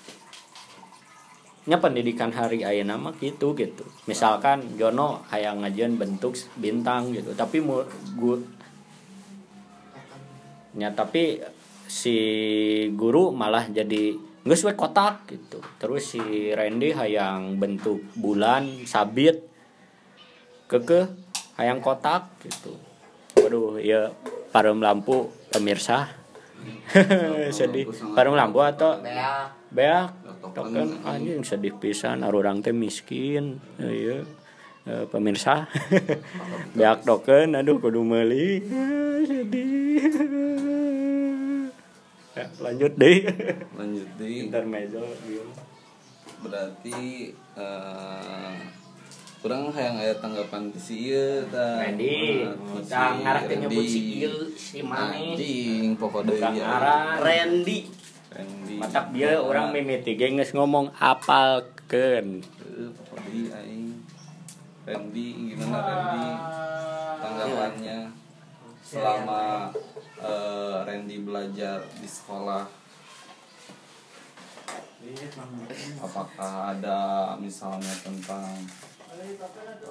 Nya 1.69 1.77
pendidikan 1.77 2.33
hari 2.33 2.65
ayeuna 2.65 2.97
mah 2.97 3.13
gitu 3.21 3.53
gitu. 3.53 3.85
Misalkan 4.09 4.73
Jono 4.73 5.21
hayang 5.29 5.61
ngajian 5.61 6.01
bentuk 6.01 6.33
bintang 6.57 7.13
gitu 7.13 7.37
tapi 7.37 7.61
mu, 7.61 7.85
gu, 8.17 8.41
nya 10.79 10.95
tapi 10.95 11.43
si 11.89 12.15
guru 12.95 13.35
malah 13.35 13.67
jadi 13.67 14.15
we 14.47 14.55
kotak 14.73 15.27
gitu. 15.27 15.59
Terus 15.77 16.15
si 16.15 16.55
Randy 16.55 16.95
hayang 16.95 17.59
bentuk 17.59 17.99
bulan 18.15 18.87
sabit 18.87 19.43
keke 20.71 21.11
hayang 21.59 21.83
kotak 21.83 22.31
gitu. 22.39 22.79
Waduh 23.43 23.81
ya 23.83 24.15
parum 24.55 24.79
lampu 24.79 25.27
pemirsa. 25.51 26.07
Sedih. 27.57 27.85
Parum 28.15 28.39
lampu 28.39 28.63
atau 28.63 28.99
Bea. 29.03 29.51
beak. 29.69 30.09
token 30.39 31.03
anjing 31.05 31.43
sedih 31.43 31.75
pisan. 31.77 32.23
Arurang 32.25 32.63
teh 32.63 32.73
miskin 32.73 33.59
iya 33.77 34.23
Eh, 34.87 35.05
pemirsa. 35.11 35.67
Beak 36.77 37.03
token 37.03 37.57
aduh 37.59 37.77
kudu 37.83 37.99
meuli 38.01 38.63
Ah, 38.71 39.19
sedih 39.27 40.07
Ya, 42.37 42.45
lanjut 42.63 42.93
deh. 42.95 43.27
Lanjut 43.75 44.07
di 44.15 44.47
intermezzo 44.47 45.03
berarti 46.39 47.35
eh 47.59 48.55
kurang 49.39 49.71
hayang 49.71 49.99
aya 49.99 50.15
tanggapan 50.19 50.67
di 50.71 50.79
si 50.79 51.11
ieu 51.11 51.47
tah 51.47 51.79
Randy 51.79 52.43
kita 52.79 53.23
ngarep 53.23 53.43
teh 53.47 53.57
nyebut 53.59 53.85
si 53.87 54.01
ieu 54.19 54.51
si 54.55 54.79
Mane 54.83 55.35
anjing 55.35 55.95
pokoknya 55.95 56.35
iya. 56.35 56.47
ngaran 56.63 57.15
Randy. 57.23 57.79
Randy. 58.29 58.75
Matak 58.77 59.05
dia 59.15 59.39
orang 59.39 59.71
mimiti 59.71 60.15
ge 60.19 60.31
geus 60.31 60.51
ngomong 60.51 60.91
apalkeun. 60.95 62.43
Pokoknya 62.99 63.43
aing 63.63 63.88
Randy 64.89 65.53
gimana 65.53 65.85
Randy? 65.85 66.25
Tanggapannya 67.21 67.99
selama 68.81 69.69
eh, 70.17 70.77
Randy 70.81 71.21
belajar 71.21 71.77
di 72.01 72.09
sekolah? 72.09 72.65
Apakah 76.01 76.73
ada 76.73 76.99
misalnya 77.37 77.93
tentang 78.01 78.49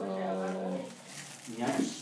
eh, 0.02 0.82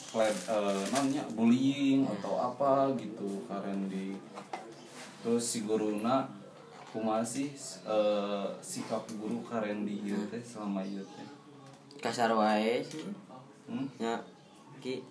flat 0.09 0.37
eh, 0.49 0.83
namanya 0.89 1.29
bullying 1.37 2.09
atau 2.09 2.41
apa 2.41 2.97
gitu 2.97 3.45
karen 3.45 3.93
di 3.93 4.17
terus 5.21 5.45
si 5.45 5.69
guruna 5.69 6.25
kumaha 6.97 7.21
sih 7.21 7.53
eh, 7.85 8.49
sikap 8.65 9.05
guru 9.21 9.45
karen 9.45 9.85
di 9.85 10.01
teh 10.33 10.41
selama 10.41 10.81
teh 10.81 11.36
kasar 12.01 12.31
wae 12.37 12.81
sih. 12.85 13.05
Hmm? 13.67 13.87
ya 13.99 14.15
ki. 14.79 15.03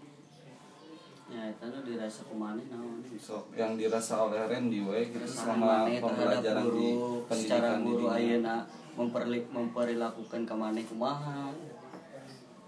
Ya 1.25 1.41
itu 1.49 1.65
nu 1.65 1.81
dirasa 1.81 2.21
kumane 2.29 2.61
naon? 2.69 3.01
So 3.17 3.49
yang 3.57 3.73
dirasa 3.75 4.29
oleh 4.29 4.45
Randy 4.45 4.85
we 4.85 5.09
gitu 5.09 5.25
selama 5.25 5.89
terhadap 5.89 6.05
pembelajaran 6.05 6.65
di 6.69 6.87
guru 6.93 7.25
secara 7.33 7.67
pendidikan 7.73 7.73
di 7.73 7.85
guru 7.89 8.05
dunia. 8.05 8.13
ayeuna 8.13 8.55
memperli 8.95 9.39
memperilakukan 9.49 10.41
ka 10.45 10.53
maneh 10.53 10.85
kumaha. 10.85 11.49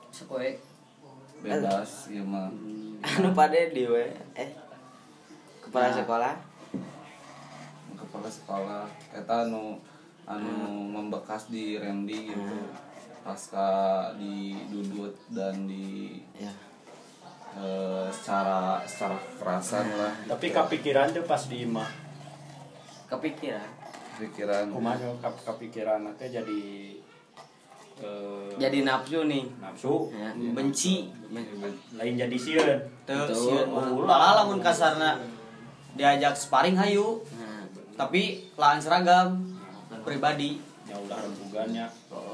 Sekoe. 0.10 0.58
Bebas 1.46 2.10
ya 2.10 2.26
mah. 2.26 2.50
Anu 3.06 3.30
pade 3.38 3.70
di 3.78 3.86
we 3.86 4.10
eh 4.34 4.50
kepala 5.62 5.94
Nah. 5.94 5.98
sekolah? 6.02 6.34
Kepala 7.94 8.30
sekolah. 8.34 8.86
Eta 9.14 9.46
anu 9.46 9.78
anu 10.26 10.90
membekas 10.92 11.54
di 11.54 11.78
Randy 11.78 12.34
gitu 12.34 12.44
pasca 13.28 13.70
di 14.16 14.56
Dudut 14.72 15.12
dan 15.28 15.68
di 15.68 16.16
ya. 16.32 16.48
eh, 17.60 18.08
secara 18.08 18.80
secara 18.88 19.20
kekerasan 19.20 19.86
lah. 20.00 20.14
Tapi 20.32 20.48
kepikiran 20.48 21.12
tuh 21.12 21.28
pas 21.28 21.44
di 21.44 21.68
imah 21.68 21.92
kepikiran. 23.12 23.68
Pikiran 24.18 24.72
kumaha 24.72 25.12
kap 25.20 25.36
kepikiran 25.44 26.08
teh 26.16 26.32
jadi 26.32 26.64
eh, 28.00 28.50
jadi 28.56 28.88
nafsu 28.88 29.28
nih. 29.28 29.44
nafsu. 29.60 30.08
Ya, 30.16 30.32
benci. 30.56 31.12
Lain 32.00 32.16
jadi 32.16 32.38
sieun 32.40 32.80
Tuh, 33.04 33.28
sieun 33.28 33.68
ulah. 33.68 34.40
lamun 34.40 34.64
kasarna 34.64 35.20
diajak 35.98 36.32
sparring 36.32 36.78
hayu 36.78 37.20
nah 37.36 37.68
tapi 38.00 38.48
lahan 38.56 38.80
seragam. 38.80 39.36
Pribadi. 40.08 40.64
ya 40.88 40.96
ulah 40.96 41.20
rembugannya. 41.20 41.84
Oh 42.08 42.27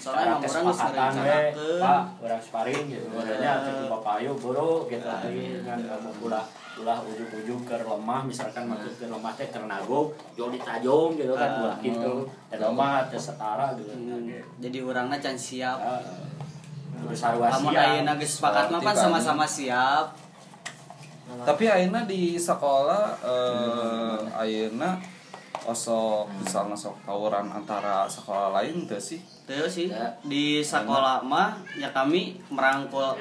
soalnya 0.00 0.24
emang 0.24 0.32
orang 0.32 0.42
kesepakatan 0.42 1.12
we 1.12 1.20
ngerencanakeun. 1.20 1.78
pak 1.78 2.00
orang 2.18 2.40
sparring 2.40 2.84
gitu. 2.88 3.06
Adanya 3.12 3.44
Ya. 3.44 3.54
cukup 3.62 3.86
bapak 3.92 4.12
ayo 4.16 4.32
buru 4.34 4.72
gitu. 4.86 5.04
Tapi 5.04 5.36
kan 5.60 5.78
kamu 5.78 6.10
ulah 6.22 6.44
ulah 6.72 6.98
ujung-ujung 7.02 7.60
ke 7.62 7.76
lemah 7.78 8.20
misalkan 8.24 8.64
maksud 8.64 8.96
ke 8.96 9.04
lemah 9.04 9.32
teh 9.34 9.44
karena 9.46 9.76
go 9.82 10.08
yo 10.32 10.48
ditajong 10.48 11.12
gitu 11.14 11.34
kan 11.34 11.50
Ah. 11.50 11.60
ulah 11.62 11.76
gitu 11.78 12.14
dan 12.48 12.58
lemah 12.64 13.04
teh 13.06 13.20
setara 13.20 13.76
gitu 13.76 13.92
Hmm, 13.92 14.24
jadi 14.56 14.78
orangnya 14.80 15.18
can 15.18 15.36
siap. 15.36 15.76
Ah, 15.76 16.00
Bersarwa 17.00 17.48
lamun 17.48 17.70
siap. 17.70 17.84
ayeuna 17.86 18.12
geus 18.14 18.32
sepakat 18.36 18.64
mah 18.68 18.80
kan 18.82 18.96
sama-sama 18.98 19.44
siap. 19.44 20.16
Tapi 21.30 21.64
ayeuna 21.64 22.02
di 22.04 22.34
sekolah 22.34 23.04
eh 23.20 24.18
ayeuna 24.38 24.96
osok 25.70 26.26
misalnya 26.42 26.74
sok 26.74 26.98
tawuran 27.06 27.46
antara 27.50 28.04
sekolah 28.10 28.50
lain 28.50 28.84
teu 28.90 28.98
sih? 28.98 29.22
Teu 29.46 29.64
sih. 29.70 29.88
Di 30.26 30.60
sekolah 30.60 31.22
mah 31.22 31.62
ya 31.78 31.94
kami 31.94 32.38
merangkul 32.50 33.14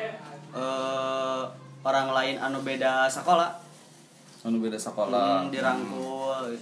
eh, 0.53 1.41
orang 1.85 2.07
lain 2.11 2.35
anu 2.41 2.59
beda 2.65 3.05
sekolah. 3.07 3.49
Anu 4.43 4.57
beda 4.59 4.77
sekolah. 4.81 5.45
Hmm, 5.45 5.53
dirangkul. 5.53 6.57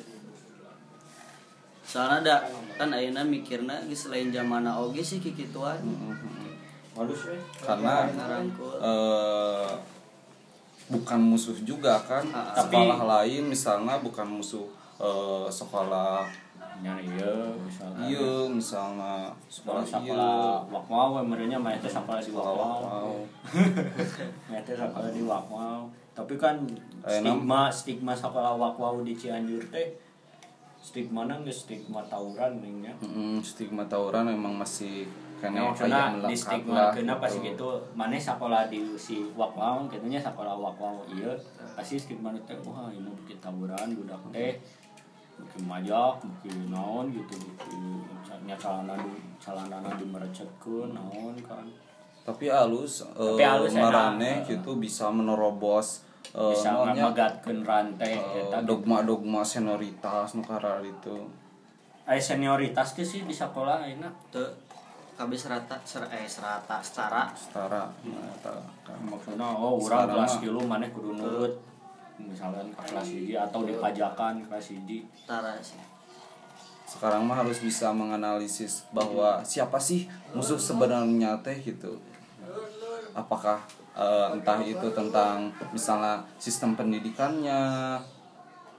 Soalnya 1.88 2.20
ada 2.20 2.36
kan 2.76 2.92
ayeuna 2.94 3.24
mikirna 3.24 3.80
geus 3.88 4.12
lain 4.12 4.30
zamana 4.30 4.78
oge 4.78 5.02
sih 5.02 5.18
kikituan 5.18 5.82
Halus 6.94 7.30
we. 7.30 7.38
karena 7.64 8.06
ngarangkul 8.12 8.76
eh 8.78 9.72
bukan 10.88 11.20
musuh 11.20 11.58
juga 11.68 12.00
kan? 12.08 12.24
Ah, 12.32 12.56
sekolah 12.64 13.02
lain 13.04 13.52
misalnya 13.52 14.00
bukan 14.00 14.28
musuh 14.28 14.68
eh, 15.02 15.48
sekolah 15.50 16.30
iya 16.78 17.34
misalkan. 17.58 18.06
iya 18.06 18.30
misalnya 18.46 19.34
Sekolah 19.50 19.82
sekolah 19.82 21.10
we 21.18 21.22
merenya 21.26 21.58
teh 21.82 21.90
sekolah 21.90 22.22
di. 22.22 22.32
Mah 22.34 24.62
teh 24.68 24.76
sekolah 24.78 25.10
di 25.10 25.22
wakmau. 25.26 25.90
Tapi 26.14 26.34
kan 26.38 26.58
Aya 27.06 27.22
stigma 27.22 27.62
stigma 27.74 28.14
sekolah 28.14 28.58
wakmau 28.58 29.02
di 29.02 29.18
Cianjur 29.18 29.62
teh 29.74 29.98
stigma 30.78 31.26
nang 31.26 31.42
stigma 31.50 32.06
tawuran 32.06 32.62
ning 32.62 32.86
nya. 32.86 32.94
Mm, 33.02 33.42
stigma 33.42 33.82
tawuran 33.90 34.30
emang 34.30 34.54
masih 34.54 35.10
maksudnya 35.38 36.18
melekat 36.18 36.30
di 36.30 36.38
stigma 36.38 36.90
kena 36.90 37.14
pas 37.22 37.30
gitu. 37.30 37.46
gitu 37.46 37.70
mana 37.94 38.18
sekolah 38.18 38.74
di 38.74 38.82
si 38.98 39.22
wakwau 39.38 39.86
katanya 39.86 40.18
sekolah 40.18 40.58
wakwau 40.58 41.06
iya 41.14 41.30
pasti 41.78 42.02
stigma 42.02 42.34
teh 42.50 42.58
wah 42.66 42.90
ini 42.90 43.06
mungkin 43.06 43.38
tawuran 43.38 43.94
budak 43.94 44.18
teh 44.34 44.58
mungkin 45.38 45.62
majak 45.64 46.16
mungkin 46.22 46.54
naon 46.68 47.06
gitu 47.10 47.34
mungkin 47.38 47.82
nya 48.44 48.56
calana 48.56 48.96
di 48.96 49.12
calana 49.38 49.90
di 49.96 50.06
merecetkeun 50.06 50.92
naon 50.92 51.36
kan. 51.44 51.68
Tapi 52.24 52.48
halus 52.48 53.04
Tapi 53.12 53.44
halus 53.44 53.72
enak. 53.72 53.84
marane 53.84 54.32
gitu 54.44 54.76
bisa 54.76 55.08
menerobos 55.12 56.04
eh, 56.32 56.52
bisa 56.52 56.76
ngamagatkeun 56.76 57.64
rantai 57.64 58.16
eh, 58.16 58.44
eta 58.44 58.64
dogma-dogma 58.64 59.44
senioritas 59.44 60.36
nu 60.36 60.44
karar 60.44 60.80
itu. 60.80 61.28
Aya 62.08 62.20
senioritas 62.20 62.96
teh 62.96 63.04
sih 63.04 63.24
di 63.24 63.36
sekolah 63.36 63.84
ayeuna 63.84 64.08
teu 64.32 64.48
kabeh 65.18 65.36
serata 65.36 65.76
ser 65.84 66.08
eh 66.08 66.24
serata 66.24 66.80
setara. 66.80 67.28
Setara 67.36 67.84
nah, 68.08 68.32
eta 68.32 68.54
kan. 68.88 68.96
maksudnya 69.04 69.44
oh 69.44 69.76
urang 69.76 70.08
Sekarang 70.08 70.16
kelas 70.16 70.32
mah- 70.32 70.42
tilu 70.44 70.62
maneh 70.64 70.90
kudu 70.92 71.12
nurut 71.16 71.54
misalkan 72.18 72.74
ke 72.74 72.82
kelas 72.90 73.08
hiji 73.14 73.34
atau 73.38 73.62
dipajakan 73.66 74.42
kelas 74.50 74.74
hiji 74.74 75.06
sekarang 76.88 77.28
mah 77.28 77.44
harus 77.44 77.60
bisa 77.60 77.92
menganalisis 77.92 78.88
bahwa 78.96 79.44
siapa 79.44 79.76
sih 79.76 80.08
musuh 80.32 80.56
sebenarnya 80.56 81.36
teh 81.44 81.60
gitu. 81.60 82.00
Apakah 83.12 83.60
eh, 83.92 84.28
entah 84.32 84.64
itu 84.64 84.88
tentang 84.96 85.52
misalnya 85.76 86.24
sistem 86.40 86.80
pendidikannya 86.80 88.00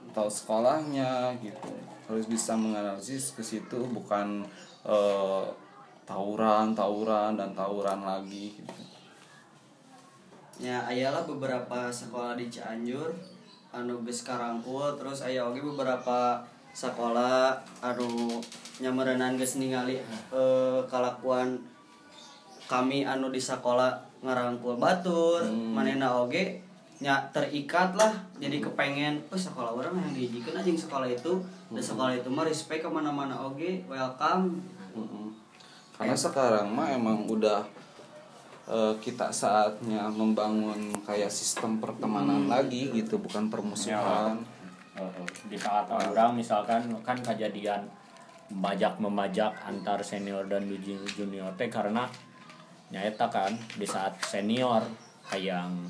atau 0.09 0.25
sekolahnya 0.25 1.37
gitu. 1.37 1.69
Harus 2.09 2.25
bisa 2.25 2.57
menganalisis 2.57 3.37
ke 3.37 3.45
situ 3.45 3.77
bukan 3.93 4.41
eh, 4.89 5.45
tawuran 6.09 6.73
tawuran 6.73 7.37
dan 7.37 7.53
tawuran 7.53 8.01
lagi 8.01 8.57
gitu 8.57 8.88
ya 10.59 10.83
ayalah 10.85 11.23
beberapa 11.23 11.87
sekolah 11.87 12.35
di 12.35 12.51
Cianjur. 12.51 13.15
Anu 13.69 14.01
geus 14.01 14.25
karangkul 14.25 14.97
terus 14.97 15.21
aya 15.21 15.45
oge 15.45 15.61
beberapa 15.61 16.41
sekolah 16.73 17.53
anu 17.85 18.41
nyamerenan 18.81 19.37
geus 19.37 19.61
ningali 19.61 20.01
eh, 20.33 20.79
kalakuan 20.89 21.61
kami 22.65 23.05
anu 23.05 23.29
di 23.29 23.37
sekolah 23.37 23.93
ngarangkul 24.25 24.75
batur. 24.75 25.47
Manena 25.47 26.17
oge 26.17 26.65
nya 26.99 27.31
terikat 27.31 27.95
lah 27.95 28.11
jadi 28.43 28.59
kepengen 28.59 29.23
oh 29.31 29.39
sekolah 29.39 29.71
orang 29.71 29.95
yang 29.95 30.11
diijikan 30.11 30.59
aja 30.59 30.67
sekolah 30.67 31.07
itu. 31.07 31.39
Dan 31.69 31.79
sekolah 31.79 32.17
itu 32.17 32.27
mah 32.27 32.43
respect 32.49 32.81
ke 32.83 32.89
mana-mana 32.89 33.37
oge 33.37 33.85
welcome. 33.85 34.59
Mm-mm. 34.97 35.29
Karena 35.93 36.17
sekarang 36.17 36.73
mah 36.73 36.89
emang 36.89 37.29
udah 37.29 37.61
eh, 38.69 38.93
kita 39.01 39.33
saatnya 39.33 40.07
membangun 40.13 40.93
kayak 41.03 41.33
sistem 41.33 41.81
pertemanan 41.81 42.45
lagi 42.45 42.93
gitu, 42.93 43.17
bukan 43.17 43.49
permusuhan. 43.49 44.37
Heeh. 44.99 45.27
di 45.47 45.55
saat 45.55 45.87
orang 45.87 46.35
misalkan 46.35 46.91
kan 47.07 47.15
kejadian 47.23 47.87
membajak 48.51 48.99
memajak 48.99 49.55
antar 49.63 50.03
senior 50.03 50.43
dan 50.49 50.67
junior 50.67 51.07
junior 51.15 51.51
teh 51.55 51.71
karena 51.71 52.03
nyata 52.89 53.29
kan 53.29 53.53
di 53.77 53.85
saat 53.85 54.17
senior 54.25 54.81
hayang 55.29 55.87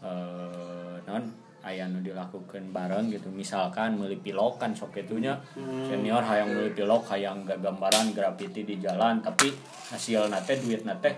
eh 0.00 0.96
non 1.04 1.24
aya 1.60 1.84
nu 1.92 2.00
dilakukan 2.00 2.72
bareng 2.72 3.12
gitu 3.12 3.28
misalkan 3.28 4.00
meuli 4.00 4.16
pilok 4.16 4.56
kan 4.56 4.72
sok 4.72 4.96
itunya 5.04 5.36
senior 5.84 6.24
hayang 6.24 6.56
meuli 6.56 6.72
pilok 6.72 7.04
hayang 7.12 7.44
gagambaran 7.44 8.16
graffiti 8.16 8.64
di 8.64 8.80
jalan 8.80 9.20
tapi 9.20 9.52
hasil 9.92 10.32
nate 10.32 10.56
duit 10.64 10.88
nate 10.88 11.12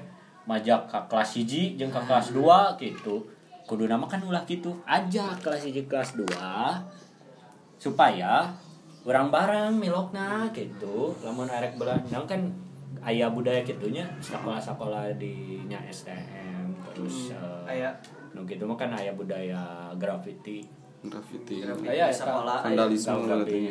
majak 0.49 0.91
ke 0.91 0.99
kelas 1.07 1.31
hiji 1.39 1.79
jeung 1.79 1.93
ke 1.93 2.01
kelas 2.03 2.35
2 2.35 2.79
gitu. 2.83 3.23
Kudu 3.67 3.87
nama 3.87 4.05
kan 4.11 4.21
ulah 4.23 4.43
gitu 4.45 4.75
aja 4.85 5.33
kelas 5.39 5.65
hiji 5.67 5.87
kelas 5.87 6.19
2 6.19 6.27
supaya 7.79 8.51
orang 9.03 9.31
bareng 9.31 9.75
milokna 9.79 10.51
gitu. 10.55 11.15
Lamun 11.23 11.51
arek 11.51 11.79
belanjang 11.79 12.27
kan 12.27 12.43
ayah 13.03 13.31
budaya 13.33 13.63
gitunya 13.67 14.07
sekolah-sekolah 14.23 15.17
di 15.19 15.65
nya 15.67 15.81
STM 15.91 16.71
terus 16.93 17.33
eh, 17.33 17.81
aya. 17.81 17.91
nu 18.33 18.49
gitu 18.49 18.65
mah 18.65 18.81
kan 18.81 18.89
ayah 18.97 19.13
budaya 19.13 19.93
graffiti 20.01 20.65
Graffiti. 21.03 21.67
Aya 21.67 22.07
eta. 22.09 22.23
sekolah. 22.23 22.63
Vandalisme 22.63 23.27
tapi 23.27 23.67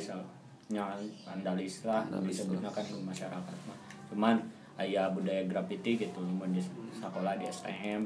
nya 0.72 0.88
vandalis 1.28 1.84
lah 1.84 2.04
disebutnya 2.24 2.72
kan 2.72 2.84
di 2.84 2.96
masyarakat 3.00 3.56
mah. 3.68 3.78
Cuman 4.12 4.36
ayah 4.82 5.14
budaya 5.14 5.46
graffiti 5.46 5.98
gitu 6.02 6.22
mun 6.22 6.50
di 6.50 6.62
sekolah 6.98 7.38
di 7.38 7.46
STM 7.46 8.02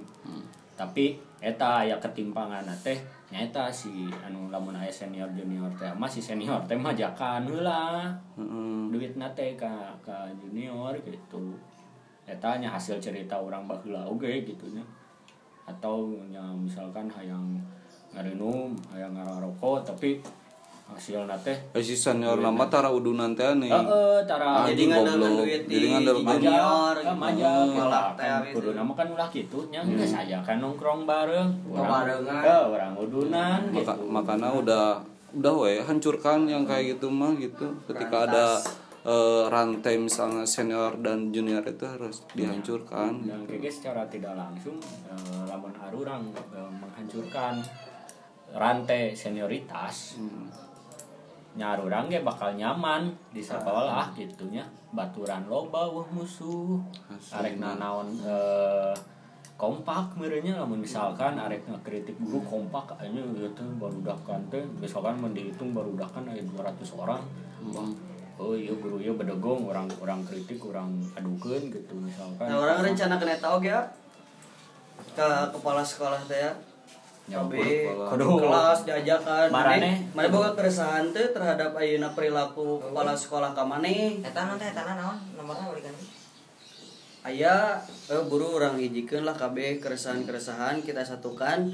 tapi 0.76 1.16
eta 1.40 1.88
aya 1.88 1.96
ketimpangan 2.04 2.68
teh 2.84 3.00
nyata 3.32 3.72
si 3.72 4.12
anu 4.28 4.52
lamun 4.52 4.76
aya 4.76 4.92
senior 4.92 5.32
junior 5.32 5.72
teh 5.80 5.88
mah 5.96 6.12
si 6.12 6.20
senior 6.20 6.60
teh 6.68 6.76
mah 6.76 6.92
jakan 6.92 7.48
heula. 7.48 8.12
Mm-mm. 8.36 8.92
duit 8.92 9.16
nate 9.16 9.56
ka 9.56 9.96
ka 10.04 10.28
junior 10.36 10.92
gitu. 11.08 11.56
Eta 12.28 12.60
nya 12.60 12.68
hasil 12.76 13.00
cerita 13.00 13.40
orang 13.40 13.64
baheula 13.72 14.04
oge 14.04 14.44
gitu 14.44 14.68
nya. 14.76 14.84
Atau 15.64 16.12
nya 16.28 16.44
misalkan 16.52 17.08
hayang 17.08 17.56
ngarinum 18.12 18.76
hayang 18.92 19.16
ngarokok 19.16 19.88
tapi 19.88 20.20
si 20.95 21.98
senior 21.98 22.38
nama 22.39 22.63
tara 22.69 22.88
udunan 22.93 23.34
teh 23.34 23.52
nih. 23.58 23.67
Heeh, 23.74 24.17
cara 24.24 24.63
jadi 24.69 24.84
goblok. 24.93 25.43
duit 25.43 25.62
di 25.65 25.76
Jadi 25.76 25.88
duit. 26.06 26.39
junior 26.39 26.95
kan 26.95 27.15
gitu. 27.17 27.26
aja 27.26 27.50
Ngelak 27.65 28.06
kita 28.06 28.15
teh 28.15 28.28
kan 28.30 28.41
gitu. 28.45 28.56
kudu 28.56 28.69
nama 28.78 28.91
kan 28.93 29.08
ulah 29.12 29.30
gitu 29.34 29.60
nya 29.74 29.82
geus 29.84 30.13
aja 30.15 30.38
kan 30.45 30.56
nongkrong 30.62 31.02
bareng 31.04 31.50
Barengan. 31.67 32.41
Orang 32.71 32.93
udunan 33.02 33.60
Maka, 33.74 33.93
gitu 33.98 34.06
makanya 34.08 34.50
udah 34.56 34.86
udah 35.36 35.54
we 35.58 35.74
hancurkan 35.84 36.48
yang 36.48 36.63
kayak 36.63 36.95
gitu 36.95 37.12
mah 37.12 37.36
gitu. 37.36 37.67
Ketika 37.91 38.30
ada 38.32 38.45
eh, 39.04 39.43
rantai 39.52 40.00
misalnya 40.00 40.48
senior 40.48 40.95
dan 41.04 41.34
junior 41.36 41.65
itu 41.67 41.84
harus 41.84 42.24
dihancurkan. 42.32 43.26
dan 43.26 43.43
kayak 43.43 43.74
secara 43.74 44.08
tidak 44.08 44.38
langsung 44.39 44.80
eh, 45.12 45.43
lamun 45.50 45.76
arurang 45.76 46.32
eh, 46.56 46.71
menghancurkan 46.80 47.60
rantai 48.56 49.12
senioritas 49.12 50.15
nyarurang 51.56 52.12
ge 52.12 52.20
bakal 52.22 52.52
nyaman 52.56 53.12
di 53.32 53.39
sekolah 53.39 54.12
gitunya. 54.15 54.63
Baturan 54.91 55.48
loba 55.48 55.88
wah 55.88 56.08
musuh. 56.12 56.80
Arek 57.32 57.60
nanaon 57.60 58.12
eh, 58.24 58.96
kompak 59.56 60.20
merenya 60.20 60.60
lamun 60.60 60.84
misalkan 60.84 61.39
arek 61.39 61.63
ngekritik 61.63 62.20
guru 62.20 62.44
kompak 62.44 63.00
aja 63.00 63.24
gitu 63.36 63.63
barudakan 63.80 64.44
teh 64.52 64.63
misalkan 64.80 65.15
mun 65.15 65.32
dihitung 65.32 65.72
barudakan 65.72 66.28
aya 66.28 66.44
200 66.44 67.02
orang. 67.02 67.24
Wah 67.72 67.89
oh 68.36 68.52
iya 68.52 68.76
guru 68.76 69.00
iya 69.00 69.15
bedegong 69.15 69.72
orang 69.72 69.88
orang 70.04 70.20
kritik 70.28 70.60
orang 70.68 70.91
adukeun 71.15 71.72
gitu 71.72 71.94
misalkan. 71.96 72.52
Nah, 72.52 72.60
orang 72.60 72.84
rencana 72.84 73.15
kena 73.15 73.39
tahu 73.39 73.63
ya 73.63 73.80
ke 75.15 75.28
kepala 75.56 75.80
sekolah 75.80 76.20
teh 76.28 76.52
kudu 77.26 78.28
kelas 78.38 78.80
diajakan. 78.86 79.50
Marane. 79.50 80.06
Mana 80.14 80.30
boga 80.30 80.54
keresahan 80.54 81.10
teh 81.10 81.34
terhadap 81.34 81.74
ayeuna 81.74 82.14
perilaku 82.14 82.78
kepala 82.78 83.18
sekolah 83.18 83.58
ka 83.58 83.66
maneh. 83.66 84.22
Eta 84.22 84.46
nanti 84.46 84.70
eta 84.70 84.86
naon 84.86 85.18
nomornya 85.34 85.66
balikan 85.74 85.96
aya 87.26 87.82
eh, 88.06 88.24
buru 88.30 88.62
orang 88.62 88.78
hijikeun 88.78 89.26
lah 89.26 89.34
KB 89.34 89.82
keresahan-keresahan 89.82 90.86
kita 90.86 91.02
satukan 91.02 91.74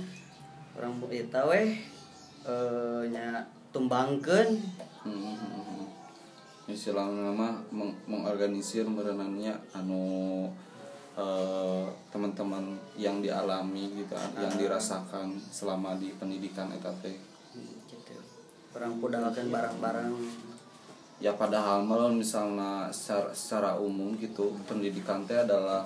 orang 0.79 0.95
eta 1.11 1.43
weh 1.43 1.75
eh, 2.47 3.03
nya 3.11 3.43
tumbangkeun 3.75 4.79
Hmm. 5.01 5.89
istilahnya 6.69 7.33
mah 7.33 7.57
meng- 7.73 7.97
mengorganisir 8.05 8.85
merenangnya 8.85 9.57
anu 9.73 10.45
eh, 11.17 11.83
teman-teman 12.11 12.75
yang 12.95 13.19
dialami 13.19 13.91
gitu 13.95 14.15
yang 14.37 14.53
dirasakan 14.55 15.35
selama 15.51 15.95
di 15.99 16.11
pendidikan 16.15 16.71
eta 16.71 16.91
teh 17.03 17.15
gitu. 17.87 18.15
orang 18.71 18.95
pudalkeun 18.99 19.51
barang-barang. 19.51 20.11
Ya 21.21 21.37
padahal 21.37 21.85
malah 21.85 22.09
misalnya 22.09 22.89
secara, 22.89 23.29
secara 23.29 23.71
umum 23.77 24.17
gitu 24.17 24.55
pendidikan 24.65 25.21
teh 25.27 25.37
adalah 25.37 25.85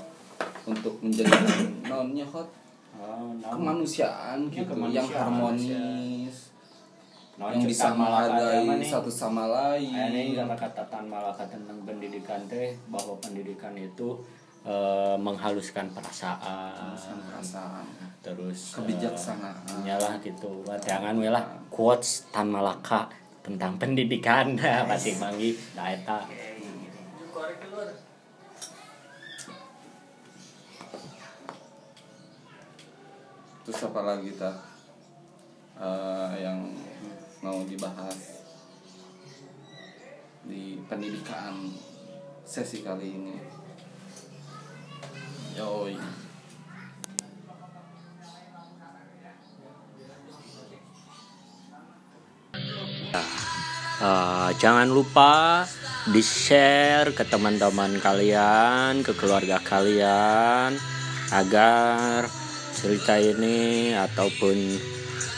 untuk 0.63 0.95
menjadikan 1.03 1.73
nonnya 1.89 2.25
hot 2.27 2.47
Oh, 2.95 3.35
naon. 3.43 3.59
kemanusiaan 3.59 4.47
Ya, 4.47 4.63
gitu 4.63 4.71
kemanusiaan, 4.71 4.95
yang 5.03 5.09
harmonis 5.11 6.37
Naon 7.35 7.59
yang 7.59 7.67
bisa 7.67 7.91
menghargai 7.91 8.63
satu 8.87 9.11
sama 9.11 9.51
lain. 9.51 9.91
Aya 9.91 10.15
nih 10.15 10.39
kata-kata 10.39 11.03
Malaka 11.03 11.43
tentang 11.51 11.75
pendidikan 11.83 12.39
teh 12.47 12.71
bahwa 12.87 13.19
pendidikan 13.19 13.75
itu 13.75 14.15
eh, 14.65 15.15
menghaluskan 15.17 15.87
perasaan. 15.93 16.97
Perasaan. 17.29 17.85
Terus 18.25 18.73
Kebijaksanaan. 18.73 19.65
eh, 19.69 19.79
nyalah 19.85 20.17
gitu. 20.19 20.65
Jangan 20.65 21.13
we 21.21 21.29
lah 21.29 21.45
quotes 21.69 22.25
Tan 22.33 22.49
Malaka 22.49 23.05
tentang 23.45 23.77
pendidikan. 23.81 24.57
Pasti 24.89 25.13
manggi 25.21 25.53
da 25.77 25.93
eta. 25.93 26.19
Terus 33.65 33.81
apa 33.89 34.01
lagi 34.05 34.29
tak 34.37 34.55
yang 36.37 36.69
mau 37.41 37.65
dibahas 37.65 38.45
di 40.45 40.77
pendidikan 40.85 41.73
sesi 42.45 42.85
kali 42.85 43.17
ini 43.17 43.35
Eh, 53.95 54.49
jangan 54.59 54.91
lupa 54.91 55.63
di 56.11 56.19
share 56.19 57.15
ke 57.15 57.23
teman-teman 57.23 58.03
kalian, 58.03 58.99
ke 58.99 59.15
keluarga 59.15 59.63
kalian, 59.63 60.75
agar 61.31 62.27
cerita 62.75 63.15
ini 63.15 63.95
ataupun 63.95 64.57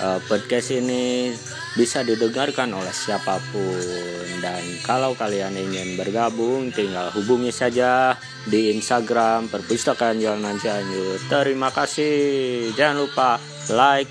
eh, 0.02 0.20
podcast 0.26 0.74
ini 0.74 1.30
bisa 1.78 2.02
didengarkan 2.02 2.74
oleh 2.74 2.92
siapa 2.92 3.38
pun. 3.54 4.18
Dan 4.42 4.82
kalau 4.82 5.14
kalian 5.14 5.54
ingin 5.54 5.94
bergabung, 5.94 6.74
tinggal 6.74 7.14
hubungi 7.14 7.54
saja 7.54 8.18
di 8.50 8.74
Instagram 8.74 9.46
Perpustakaan 9.48 10.18
Jalan 10.18 10.58
Cianjur. 10.58 11.22
Terima 11.30 11.70
kasih. 11.70 12.74
Jangan 12.74 12.98
lupa 12.98 13.30
like 13.70 14.10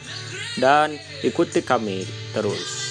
dan 0.63 0.95
ikuti 1.27 1.67
kami 1.67 2.07
terus. 2.31 2.86